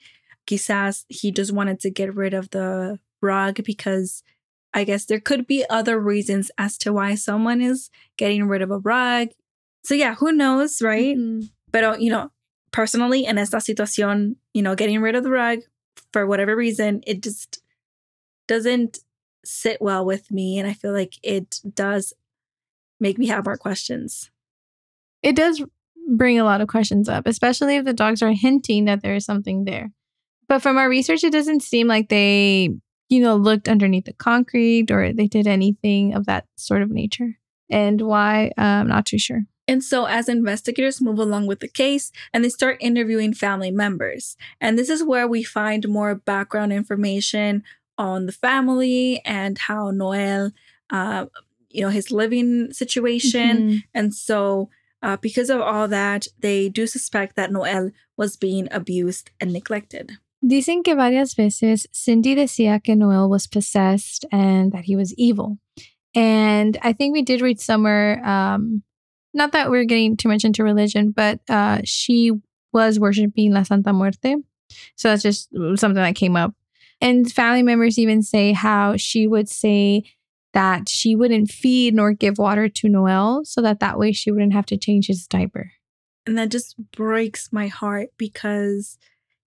quizás 0.49 1.05
he 1.09 1.31
just 1.31 1.53
wanted 1.53 1.79
to 1.79 1.91
get 1.91 2.13
rid 2.13 2.35
of 2.35 2.51
the 2.51 2.99
rug 3.21 3.63
because 3.63 4.25
I 4.75 4.85
guess 4.85 5.05
there 5.05 5.21
could 5.21 5.47
be 5.47 5.65
other 5.69 5.99
reasons 6.01 6.51
as 6.59 6.79
to 6.79 6.93
why 6.93 7.15
someone 7.15 7.61
is 7.61 7.91
getting 8.17 8.49
rid 8.49 8.63
of 8.63 8.71
a 8.71 8.79
rug. 8.79 9.29
So 9.85 9.95
yeah, 9.95 10.15
who 10.15 10.33
knows, 10.33 10.81
right? 10.83 11.17
Mhm. 11.17 11.51
But 11.71 12.01
you 12.01 12.11
know, 12.11 12.31
personally 12.73 13.25
in 13.27 13.39
esta 13.39 13.59
situación, 13.59 14.37
you 14.55 14.63
know, 14.63 14.75
getting 14.75 15.01
rid 15.01 15.15
of 15.15 15.25
the 15.25 15.31
rug 15.31 15.61
for 16.13 16.27
whatever 16.27 16.57
reason, 16.57 17.03
it 17.07 17.23
just 17.23 17.63
doesn't 18.49 19.01
sit 19.45 19.81
well 19.81 20.05
with 20.05 20.31
me 20.31 20.59
and 20.59 20.69
I 20.69 20.73
feel 20.75 20.93
like 20.93 21.15
it 21.23 21.61
does 21.75 22.13
make 23.01 23.19
me 23.19 23.27
have 23.29 23.45
more 23.45 23.57
questions. 23.57 24.31
It 25.23 25.37
does 25.37 25.63
bring 26.09 26.39
a 26.39 26.45
lot 26.45 26.61
of 26.61 26.69
questions 26.69 27.09
up, 27.09 27.27
especially 27.27 27.77
if 27.77 27.85
the 27.85 27.93
dogs 27.93 28.23
are 28.23 28.33
hinting 28.33 28.87
that 28.87 29.03
there 29.03 29.15
is 29.15 29.25
something 29.25 29.65
there. 29.65 29.93
But 30.49 30.63
from 30.63 30.77
our 30.79 30.89
research, 30.89 31.25
it 31.25 31.33
doesn't 31.33 31.63
seem 31.63 31.87
like 31.89 32.09
they, 32.09 32.71
you 33.13 33.21
know, 33.21 33.37
looked 33.37 33.69
underneath 33.69 34.07
the 34.07 34.15
concrete 34.15 34.91
or 34.91 35.13
they 35.13 35.27
did 35.27 35.47
anything 35.47 36.15
of 36.15 36.25
that 36.25 36.47
sort 36.57 36.81
of 36.81 36.91
nature. 36.91 37.39
And 37.69 38.01
why, 38.01 38.53
uh, 38.57 38.63
I'm 38.81 38.89
not 38.89 39.05
too 39.05 39.19
sure. 39.19 39.43
And 39.69 39.85
so, 39.85 40.07
as 40.07 40.29
investigators 40.31 41.01
move 41.01 41.19
along 41.19 41.47
with 41.47 41.61
the 41.61 41.69
case 41.69 42.11
and 42.33 42.43
they 42.43 42.49
start 42.49 42.79
interviewing 42.81 43.35
family 43.35 43.71
members, 43.71 44.37
and 44.63 44.79
this 44.79 44.89
is 44.89 45.05
where 45.05 45.29
we 45.29 45.43
find 45.43 45.87
more 45.89 46.15
background 46.15 46.73
information 46.73 47.63
on 47.99 48.25
the 48.25 48.33
family 48.33 49.21
and 49.27 49.59
how 49.59 49.91
Noel, 49.91 50.53
uh, 50.91 51.27
you 51.69 51.83
know, 51.83 51.91
his 51.91 52.11
living 52.11 52.73
situation. 52.73 53.57
Mhm. 53.57 53.83
And 53.95 54.15
so, 54.15 54.71
uh, 55.03 55.19
because 55.19 55.51
of 55.51 55.61
all 55.61 55.87
that, 55.89 56.29
they 56.39 56.71
do 56.71 56.87
suspect 56.87 57.37
that 57.37 57.53
Noel 57.53 57.91
was 58.17 58.37
being 58.37 58.69
abused 58.71 59.31
and 59.39 59.53
neglected. 59.53 60.13
Dicen 60.45 60.83
que 60.83 60.95
varias 60.95 61.35
veces 61.35 61.87
Cindy 61.93 62.35
decía 62.35 62.83
que 62.83 62.97
Noel 62.97 63.29
was 63.29 63.47
possessed 63.47 64.25
and 64.33 64.73
that 64.73 64.85
he 64.85 64.97
was 64.97 65.15
evil. 65.15 65.59
And 66.15 66.77
I 66.83 66.93
think 66.93 67.13
we 67.13 67.23
did 67.23 67.41
read 67.41 67.61
somewhere, 67.61 68.25
um, 68.27 68.83
not 69.33 69.53
that 69.53 69.71
we're 69.71 69.85
getting 69.85 70.17
too 70.17 70.29
much 70.29 70.45
into 70.45 70.65
religion, 70.65 71.13
but 71.13 71.41
uh, 71.49 71.81
she 71.85 72.33
was 72.73 72.99
worshiping 72.99 73.53
La 73.53 73.63
Santa 73.63 73.93
Muerte. 73.93 74.37
So 74.97 75.09
that's 75.09 75.23
just 75.23 75.49
something 75.53 75.95
that 75.95 76.17
came 76.17 76.37
up. 76.37 76.55
And 77.01 77.31
family 77.31 77.63
members 77.63 77.99
even 77.99 78.23
say 78.23 78.53
how 78.53 78.97
she 78.97 79.27
would 79.27 79.49
say 79.49 80.05
that 80.53 80.89
she 80.89 81.17
wouldn't 81.17 81.51
feed 81.51 81.95
nor 81.95 82.13
give 82.13 82.39
water 82.39 82.69
to 82.69 82.89
Noel 82.89 83.45
so 83.45 83.63
that 83.63 83.81
that 83.81 83.99
way 83.99 84.13
she 84.13 84.31
wouldn't 84.31 84.53
have 84.53 84.67
to 84.67 84.77
change 84.77 85.07
his 85.07 85.27
diaper. 85.27 85.73
And 86.27 86.39
that 86.39 86.51
just 86.51 86.77
breaks 86.93 87.53
my 87.53 87.67
heart 87.67 88.11
because, 88.17 88.99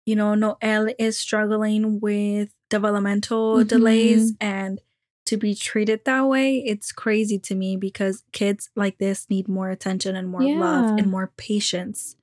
you 0.06 0.16
know, 0.16 0.36
Noel 0.36 0.94
is 1.00 1.18
struggling 1.18 2.00
with 2.00 2.50
developmental 2.70 3.58
Mhm. 3.60 3.68
delays 3.68 4.34
and 4.42 4.80
to 5.26 5.38
be 5.38 5.56
treated 5.56 6.04
that 6.04 6.28
way, 6.28 6.58
it's 6.58 6.92
crazy 6.92 7.40
to 7.40 7.56
me 7.56 7.78
because 7.78 8.24
kids 8.34 8.70
like 8.76 8.98
this 8.98 9.30
need 9.30 9.48
more 9.48 9.70
attention 9.70 10.16
and 10.18 10.28
more 10.28 10.44
love 10.60 10.86
and 10.98 11.10
more 11.10 11.32
patience. 11.38 12.18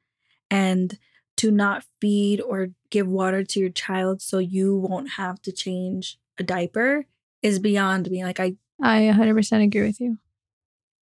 And 0.51 0.99
to 1.39 1.51
not 1.51 1.85
feed 2.01 2.41
or 2.43 2.69
give 2.91 3.09
water 3.09 3.43
to 3.43 3.61
your 3.61 3.71
child 3.71 4.21
so 4.21 4.39
you 4.39 4.77
won't 4.77 5.13
have 5.13 5.41
to 5.43 5.53
change 5.53 6.19
a 6.39 6.43
diaper 6.43 7.07
is 7.43 7.59
beyond 7.59 8.11
me. 8.11 8.23
Like 8.25 8.39
I 8.41 8.57
I 8.83 9.03
100% 9.09 9.63
agree 9.63 9.83
with 9.87 10.01
you. 10.01 10.19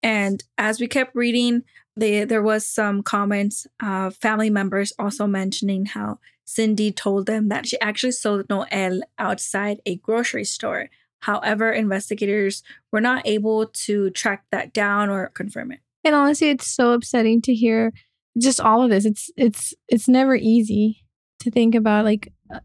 and 0.02 0.44
as 0.56 0.78
we 0.80 0.86
kept 0.86 1.16
reading, 1.16 1.64
they, 1.96 2.24
there 2.24 2.42
was 2.42 2.64
some 2.64 3.02
comments, 3.02 3.66
uh, 3.80 4.10
family 4.10 4.50
members 4.50 4.92
also 4.98 5.26
mentioning 5.26 5.86
how 5.86 6.20
Cindy 6.48 6.90
told 6.90 7.26
them 7.26 7.48
that 7.48 7.66
she 7.66 7.78
actually 7.78 8.12
saw 8.12 8.42
Noel 8.48 9.02
outside 9.18 9.82
a 9.84 9.96
grocery 9.96 10.44
store. 10.44 10.88
However, 11.20 11.70
investigators 11.70 12.62
were 12.90 13.02
not 13.02 13.26
able 13.26 13.66
to 13.66 14.08
track 14.10 14.44
that 14.50 14.72
down 14.72 15.10
or 15.10 15.28
confirm 15.28 15.72
it. 15.72 15.80
And 16.04 16.14
honestly, 16.14 16.48
it's 16.48 16.66
so 16.66 16.92
upsetting 16.92 17.42
to 17.42 17.54
hear 17.54 17.92
just 18.40 18.60
all 18.60 18.82
of 18.82 18.88
this. 18.88 19.04
It's 19.04 19.30
it's 19.36 19.74
it's 19.88 20.08
never 20.08 20.34
easy 20.34 21.04
to 21.40 21.50
think 21.50 21.74
about 21.74 22.06
like 22.06 22.32
uh, 22.50 22.60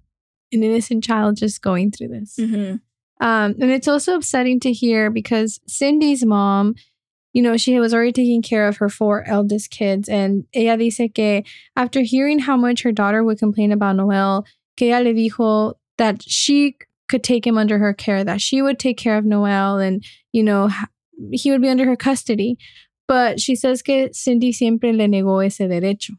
an 0.53 0.63
innocent 0.63 1.03
child 1.03 1.35
just 1.35 1.61
going 1.61 1.91
through 1.91 2.07
this. 2.07 2.37
Mm-hmm. 2.39 2.75
Um, 3.25 3.55
and 3.59 3.69
it's 3.69 3.89
also 3.89 4.15
upsetting 4.15 4.61
to 4.61 4.71
hear 4.71 5.09
because 5.09 5.59
Cindy's 5.67 6.25
mom, 6.25 6.75
you 7.33 7.41
know, 7.41 7.57
she 7.57 7.79
was 7.79 7.93
already 7.93 8.11
taking 8.11 8.41
care 8.41 8.67
of 8.67 8.77
her 8.77 8.89
four 8.89 9.27
eldest 9.27 9.71
kids, 9.71 10.07
and 10.07 10.45
ella 10.53 10.77
dice 10.77 11.11
que 11.13 11.43
after 11.75 12.01
hearing 12.01 12.39
how 12.39 12.55
much 12.55 12.83
her 12.83 12.91
daughter 12.91 13.23
would 13.23 13.39
complain 13.39 13.71
about 13.71 13.95
Noel, 13.95 14.45
que 14.77 14.91
ella 14.91 15.03
le 15.03 15.13
dijo 15.13 15.73
that 15.97 16.21
she 16.23 16.77
could 17.09 17.23
take 17.23 17.45
him 17.45 17.57
under 17.57 17.79
her 17.79 17.93
care, 17.93 18.23
that 18.23 18.39
she 18.39 18.61
would 18.61 18.79
take 18.79 18.97
care 18.97 19.17
of 19.17 19.25
Noel, 19.25 19.79
and 19.79 20.03
you 20.31 20.43
know 20.43 20.69
he 21.31 21.51
would 21.51 21.61
be 21.61 21.69
under 21.69 21.85
her 21.85 21.95
custody. 21.95 22.57
But 23.07 23.39
she 23.39 23.55
says 23.55 23.81
que 23.81 24.09
Cindy 24.13 24.53
siempre 24.53 24.93
le 24.93 25.07
negó 25.07 25.45
ese 25.45 25.67
derecho. 25.67 26.17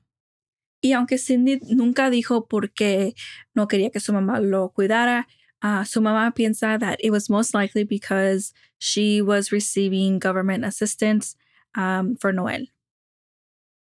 Y 0.83 0.93
aunque 0.93 1.17
Cindy 1.17 1.61
nunca 1.71 2.11
dijo 2.11 2.47
por 2.47 2.69
qué 2.69 3.15
no 3.55 3.67
quería 3.67 3.91
que 3.91 4.01
su 4.01 4.13
mamá 4.13 4.39
lo 4.39 4.69
cuidara, 4.69 5.27
uh, 5.65 5.83
su 5.83 6.01
mamá 6.01 6.31
piensa 6.33 6.79
that 6.79 7.01
it 7.03 7.11
was 7.11 7.29
most 7.29 7.55
likely 7.55 7.83
because 7.83 8.53
she 8.79 9.21
was 9.23 9.51
receiving 9.51 10.21
government 10.21 10.65
assistance 10.65 11.35
um, 11.75 12.15
for 12.17 12.33
Noel. 12.33 12.67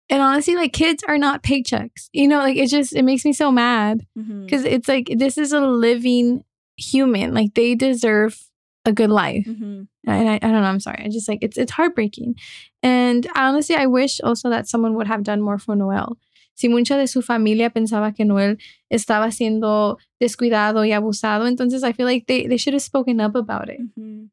And 0.10 0.22
honestly, 0.22 0.56
like 0.56 0.74
kids 0.74 1.04
are 1.08 1.18
not 1.18 1.44
paychecks. 1.44 2.10
You 2.14 2.28
know, 2.28 2.40
like 2.40 2.58
it 2.58 2.70
just 2.70 2.96
it 2.96 3.04
makes 3.04 3.24
me 3.26 3.34
so 3.34 3.52
mad. 3.52 4.06
Mm-hmm. 4.18 4.46
because 4.46 4.64
it's 4.66 4.88
like 4.88 5.10
this 5.18 5.38
is 5.38 5.52
a 5.54 5.60
living 5.62 6.44
human 6.78 7.34
like 7.34 7.54
they 7.56 7.74
deserve 7.76 8.40
a 8.86 8.92
good 8.94 9.10
life 9.10 9.46
Mm-hmm. 9.48 9.82
and 10.08 10.30
I, 10.30 10.36
I 10.36 10.38
don't 10.40 10.62
know 10.62 10.70
i'm 10.70 10.80
sorry 10.80 11.02
i 11.04 11.10
just 11.10 11.28
like 11.28 11.40
it's 11.42 11.58
it's 11.58 11.72
heartbreaking 11.72 12.36
and 12.84 13.28
honestly 13.36 13.76
i 13.76 13.88
wish 13.88 14.22
also 14.24 14.50
that 14.52 14.68
someone 14.70 14.94
would 14.94 15.08
have 15.08 15.24
done 15.24 15.42
more 15.42 15.58
for 15.58 15.76
noel 15.76 16.18
si 16.58 16.68
mucha 16.70 16.98
de 16.98 17.08
su 17.08 17.22
familia 17.22 17.70
pensaba 17.70 18.14
que 18.14 18.26
noel 18.26 18.58
estaba 18.90 19.32
siendo 19.32 19.98
descuidado 20.20 20.84
y 20.84 20.92
abusado 20.92 21.46
entonces 21.48 21.84
i 21.84 21.94
feel 21.94 22.08
like 22.08 22.26
they, 22.26 22.48
they 22.48 22.58
should 22.58 22.74
have 22.74 22.82
spoken 22.84 23.22
up 23.22 23.36
about 23.36 23.70
it 23.70 23.80
Mm-hmm. 23.80 24.26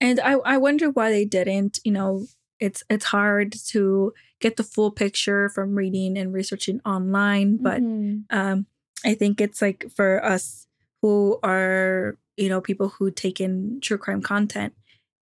And 0.00 0.18
I, 0.18 0.32
I 0.44 0.58
wonder 0.58 0.90
why 0.90 1.10
they 1.12 1.24
didn't. 1.24 1.78
You 1.84 1.92
know, 1.92 2.26
it's 2.58 2.82
it's 2.90 3.04
hard 3.14 3.54
to 3.70 4.12
get 4.40 4.56
the 4.56 4.64
full 4.64 4.90
picture 4.90 5.48
from 5.48 5.76
reading 5.78 6.18
and 6.18 6.32
researching 6.34 6.80
online, 6.84 7.58
but 7.62 7.80
Mhm. 7.80 8.24
um, 8.30 8.66
I 9.04 9.14
think 9.14 9.40
it's 9.40 9.62
like 9.62 9.86
for 9.94 10.18
us 10.24 10.66
who 11.02 11.38
are 11.44 12.18
you 12.36 12.48
know 12.48 12.60
people 12.60 12.88
who 12.98 13.12
take 13.12 13.40
in 13.40 13.78
true 13.80 13.96
crime 13.96 14.22
content, 14.22 14.72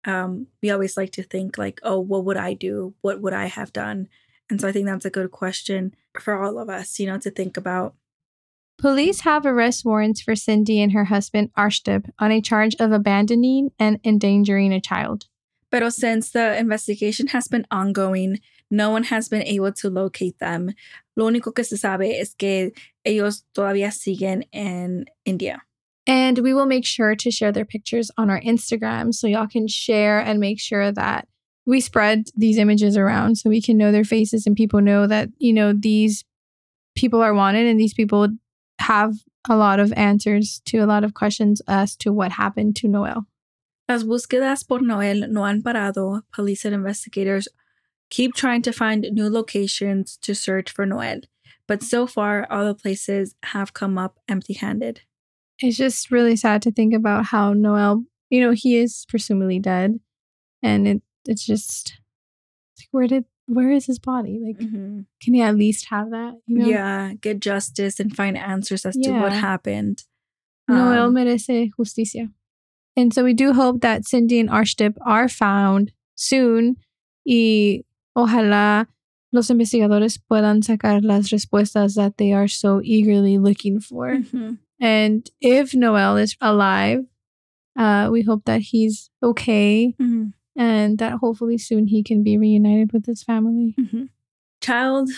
um, 0.07 0.47
we 0.63 0.71
always 0.71 0.97
like 0.97 1.13
to 1.13 1.23
think 1.23 1.59
like, 1.59 1.81
oh, 1.83 2.01
what 2.01 2.25
would 2.25 2.39
I 2.39 2.55
do? 2.55 2.95
What 3.03 3.21
would 3.21 3.35
I 3.35 3.53
have 3.53 3.75
done? 3.75 4.09
And 4.51 4.61
so 4.61 4.69
I 4.69 4.73
think 4.73 4.87
that's 4.87 5.05
a 5.05 5.11
good 5.11 5.31
question 5.31 5.95
for 6.19 6.43
all 6.43 6.59
of 6.59 6.69
us, 6.69 6.99
you 6.99 7.07
know, 7.07 7.19
to 7.19 7.31
think 7.31 7.57
about. 7.57 7.95
Police 8.79 9.21
have 9.21 9.47
arrest 9.47 9.85
warrants 9.85 10.21
for 10.21 10.35
Cindy 10.35 10.81
and 10.81 10.93
her 10.93 11.05
husband, 11.05 11.51
Arshdeep, 11.57 12.11
on 12.19 12.33
a 12.33 12.41
charge 12.41 12.75
of 12.81 12.93
abandoning 12.93 13.71
and 13.79 14.01
endangering 14.05 14.73
a 14.73 14.81
child. 14.81 15.27
But 15.71 15.89
since 15.93 16.31
the 16.31 16.59
investigation 16.59 17.29
has 17.29 17.47
been 17.47 17.67
ongoing, 17.71 18.41
no 18.71 18.91
one 18.91 19.05
has 19.05 19.29
been 19.29 19.43
able 19.43 19.73
to 19.73 19.91
locate 19.91 20.39
them. 20.39 20.73
Lo 21.17 21.31
único 21.31 21.55
que 21.55 21.65
se 21.65 21.77
sabe 21.77 22.19
es 22.19 22.35
que 22.35 22.73
ellos 23.05 23.45
todavía 23.55 23.93
siguen 23.93 24.45
en 24.53 25.05
India. 25.25 25.63
And 26.07 26.39
we 26.39 26.55
will 26.55 26.67
make 26.67 26.87
sure 26.87 27.15
to 27.15 27.31
share 27.31 27.53
their 27.53 27.65
pictures 27.65 28.11
on 28.17 28.31
our 28.31 28.41
Instagram 28.41 29.13
so 29.15 29.27
y'all 29.27 29.47
can 29.47 29.69
share 29.69 30.19
and 30.19 30.41
make 30.41 30.59
sure 30.59 30.91
that 30.91 31.29
we 31.71 31.81
spread 31.81 32.27
these 32.37 32.59
images 32.59 32.97
around 32.97 33.37
so 33.37 33.49
we 33.49 33.63
can 33.63 33.79
know 33.79 33.93
their 33.93 34.03
faces 34.03 34.45
and 34.45 34.57
people 34.57 34.81
know 34.81 35.07
that, 35.07 35.29
you 35.39 35.53
know, 35.53 35.73
these 35.73 36.25
people 36.97 37.23
are 37.23 37.33
wanted 37.33 37.65
and 37.65 37.79
these 37.79 37.95
people 37.95 38.27
have 38.81 39.15
a 39.49 39.57
lot 39.57 39.79
of 39.79 39.93
answers 39.93 40.61
to 40.65 40.79
a 40.79 40.85
lot 40.87 41.05
of 41.05 41.15
questions 41.15 41.63
as 41.69 41.95
to 41.95 42.13
what 42.13 42.33
happened 42.33 42.75
to 42.75 42.89
Noel. 42.89 43.25
Las 43.89 44.03
búsquedas 44.03 44.67
por 44.67 44.81
Noel 44.81 45.29
no 45.29 45.45
han 45.45 45.63
parado. 45.63 46.23
Police 46.33 46.65
and 46.65 46.75
investigators 46.75 47.47
keep 48.11 48.35
trying 48.35 48.63
to 48.63 48.73
find 48.73 49.07
new 49.13 49.31
locations 49.31 50.17
to 50.23 50.35
search 50.35 50.73
for 50.73 50.85
Noel, 50.85 51.21
but 51.69 51.85
so 51.85 52.05
far 52.05 52.49
all 52.51 52.65
the 52.65 52.75
places 52.75 53.37
have 53.45 53.75
come 53.75 53.97
up 53.97 54.19
empty 54.29 54.55
handed. 54.55 55.03
It's 55.61 55.77
just 55.77 56.11
really 56.11 56.35
sad 56.35 56.63
to 56.63 56.73
think 56.73 56.95
about 56.95 57.27
how 57.27 57.53
Noel, 57.53 58.03
you 58.29 58.41
know, 58.41 58.51
he 58.51 58.77
is 58.77 59.07
presumably 59.09 59.61
dead. 59.61 60.01
And 60.63 60.89
it 60.89 61.03
it's 61.27 61.45
just 61.45 61.95
like 62.79 62.89
where 62.91 63.07
did 63.07 63.25
where 63.47 63.71
is 63.71 63.87
his 63.87 63.99
body? 63.99 64.39
Like 64.43 64.59
Mhm. 64.59 65.07
can 65.23 65.35
he 65.35 65.43
at 65.43 65.57
least 65.57 65.87
have 65.91 66.11
that? 66.11 66.35
You 66.47 66.59
know? 66.59 66.67
Yeah, 66.69 67.15
get 67.21 67.41
justice 67.41 67.99
and 68.01 68.15
find 68.15 68.37
answers 68.39 68.87
as 68.87 68.97
to 68.97 69.11
what 69.13 69.33
Yeah. 69.33 69.41
happened. 69.41 70.05
Noel 70.69 71.07
Um, 71.09 71.15
merece 71.15 71.71
justicia. 71.77 72.31
And 72.97 73.13
so 73.15 73.25
we 73.25 73.35
do 73.35 73.53
hope 73.53 73.81
that 73.81 74.07
Cindy 74.07 74.39
and 74.41 74.49
Arshdeep 74.49 74.95
are 75.05 75.29
found 75.29 75.93
soon 76.15 76.77
y 77.27 77.83
ojalá 78.17 78.87
los 79.33 79.49
investigadores 79.51 80.19
puedan 80.31 80.63
sacar 80.63 81.03
las 81.05 81.31
respuestas 81.31 81.95
that 81.97 82.17
they 82.19 82.33
are 82.33 82.49
so 82.49 82.81
eagerly 82.85 83.39
looking 83.39 83.81
for. 83.81 84.17
mhm. 84.17 84.59
And 84.81 85.29
if 85.41 85.75
Noel 85.75 86.17
is 86.19 86.37
alive, 86.41 87.05
uh, 87.77 88.09
we 88.13 88.23
hope 88.23 88.45
that 88.47 88.63
he's 88.73 89.11
okay 89.23 89.95
Mhm. 90.01 90.33
And 90.57 90.99
that 90.99 91.15
hopefully 91.15 91.59
soon 91.59 91.87
he 91.87 92.03
can 92.03 92.23
be 92.23 92.37
reunited 92.39 92.93
with 92.93 93.07
his 93.07 93.23
family. 93.23 93.75
Mhm. 93.79 94.09
Child 94.61 95.11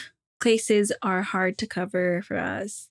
cases 0.43 0.93
are 1.03 1.23
hard 1.23 1.59
to 1.59 1.67
cover 1.67 2.23
for 2.23 2.37
us. 2.37 2.89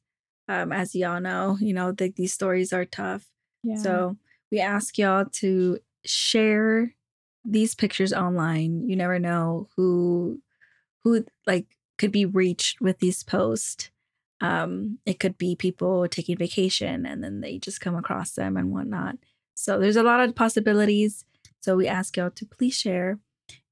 Um, 0.47 0.71
as 0.71 0.95
y'all 0.95 1.21
know, 1.21 1.57
you 1.61 1.73
know, 1.73 1.91
the, 1.91 2.09
these 2.09 2.33
stories 2.33 2.73
are 2.73 2.85
tough. 2.85 3.27
Yeah. 3.63 3.77
So 3.77 4.17
we 4.51 4.59
ask 4.59 4.97
y'all 4.97 5.25
to 5.25 5.79
share 6.03 6.93
these 7.45 7.75
pictures 7.75 8.13
online. 8.13 8.87
You 8.87 8.95
never 8.95 9.19
know 9.19 9.69
who 9.75 10.41
who 11.03 11.25
like 11.47 11.65
could 11.97 12.11
be 12.11 12.25
reached 12.25 12.81
with 12.81 12.99
these 12.99 13.23
posts. 13.23 13.89
Um, 14.41 14.97
it 15.05 15.19
could 15.19 15.37
be 15.37 15.55
people 15.55 16.07
taking 16.07 16.37
vacation 16.37 17.05
and 17.05 17.23
then 17.23 17.41
they 17.41 17.59
just 17.59 17.79
come 17.81 17.95
across 17.95 18.31
them 18.31 18.57
and 18.57 18.71
whatnot. 18.71 19.17
So 19.53 19.79
there's 19.79 19.95
a 19.95 20.03
lot 20.03 20.19
of 20.21 20.35
possibilities. 20.35 21.25
So 21.61 21.75
we 21.75 21.87
ask 21.87 22.17
y'all 22.17 22.31
to 22.31 22.45
please 22.45 22.75
share. 22.75 23.19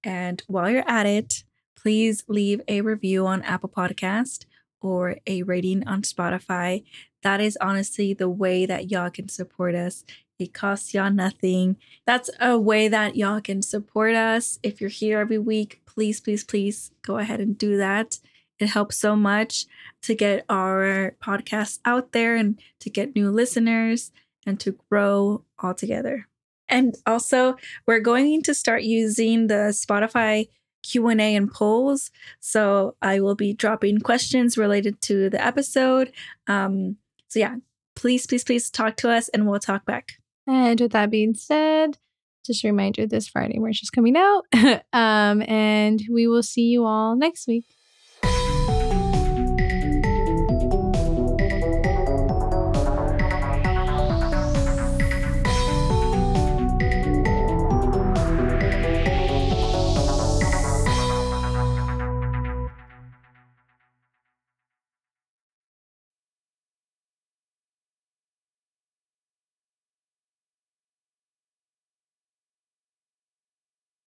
And 0.03 0.41
while 0.47 0.69
you're 0.69 0.89
at 0.89 1.05
it, 1.05 1.43
please 1.75 2.23
leave 2.27 2.61
a 2.67 2.81
review 2.81 3.25
on 3.25 3.41
Apple 3.41 3.69
Podcast 3.69 4.45
or 4.81 5.17
a 5.27 5.43
rating 5.43 5.85
on 5.87 6.03
Spotify. 6.03 6.83
That 7.23 7.41
is 7.41 7.57
honestly 7.59 8.13
the 8.13 8.29
way 8.29 8.65
that 8.65 8.89
y'all 8.91 9.09
can 9.09 9.27
support 9.27 9.75
us. 9.75 10.05
It 10.37 10.53
costs 10.53 10.93
y'all 10.93 11.11
nothing. 11.11 11.75
That's 12.05 12.29
a 12.39 12.57
way 12.57 12.87
that 12.87 13.17
y'all 13.17 13.41
can 13.41 13.61
support 13.61 14.15
us. 14.15 14.57
If 14.63 14.79
you're 14.79 14.89
here 14.89 15.19
every 15.19 15.37
week, 15.39 15.81
please, 15.85 16.21
please, 16.21 16.45
please 16.45 16.91
go 17.01 17.17
ahead 17.17 17.41
and 17.41 17.57
do 17.57 17.75
that. 17.75 18.19
It 18.57 18.67
helps 18.67 18.97
so 18.97 19.15
much 19.15 19.65
to 20.03 20.15
get 20.15 20.45
our 20.47 21.15
podcast 21.21 21.79
out 21.83 22.13
there 22.13 22.35
and 22.35 22.59
to 22.79 22.89
get 22.89 23.15
new 23.15 23.31
listeners 23.31 24.11
and 24.45 24.59
to 24.61 24.77
grow 24.89 25.43
all 25.57 25.73
together. 25.73 26.28
And 26.69 26.95
also, 27.05 27.55
we're 27.87 27.99
going 27.99 28.41
to 28.43 28.53
start 28.53 28.83
using 28.83 29.47
the 29.47 29.73
Spotify 29.73 30.47
Q&A 30.83 31.35
and 31.35 31.51
polls. 31.51 32.11
So 32.39 32.95
I 33.01 33.19
will 33.19 33.35
be 33.35 33.53
dropping 33.53 33.99
questions 33.99 34.57
related 34.57 35.01
to 35.03 35.29
the 35.29 35.43
episode. 35.43 36.11
Um, 36.47 36.97
so 37.27 37.39
yeah, 37.39 37.55
please, 37.95 38.25
please, 38.25 38.43
please 38.43 38.69
talk 38.69 38.95
to 38.97 39.09
us 39.09 39.29
and 39.29 39.47
we'll 39.47 39.59
talk 39.59 39.85
back. 39.85 40.13
And 40.47 40.79
with 40.79 40.93
that 40.93 41.11
being 41.11 41.33
said, 41.35 41.97
just 42.45 42.63
a 42.63 42.67
reminder 42.67 43.05
this 43.05 43.27
Friday 43.27 43.59
where 43.59 43.73
she's 43.73 43.89
coming 43.89 44.15
out. 44.15 44.43
um, 44.93 45.41
and 45.43 46.01
we 46.11 46.27
will 46.27 46.43
see 46.43 46.63
you 46.63 46.85
all 46.85 47.15
next 47.15 47.47
week. 47.47 47.65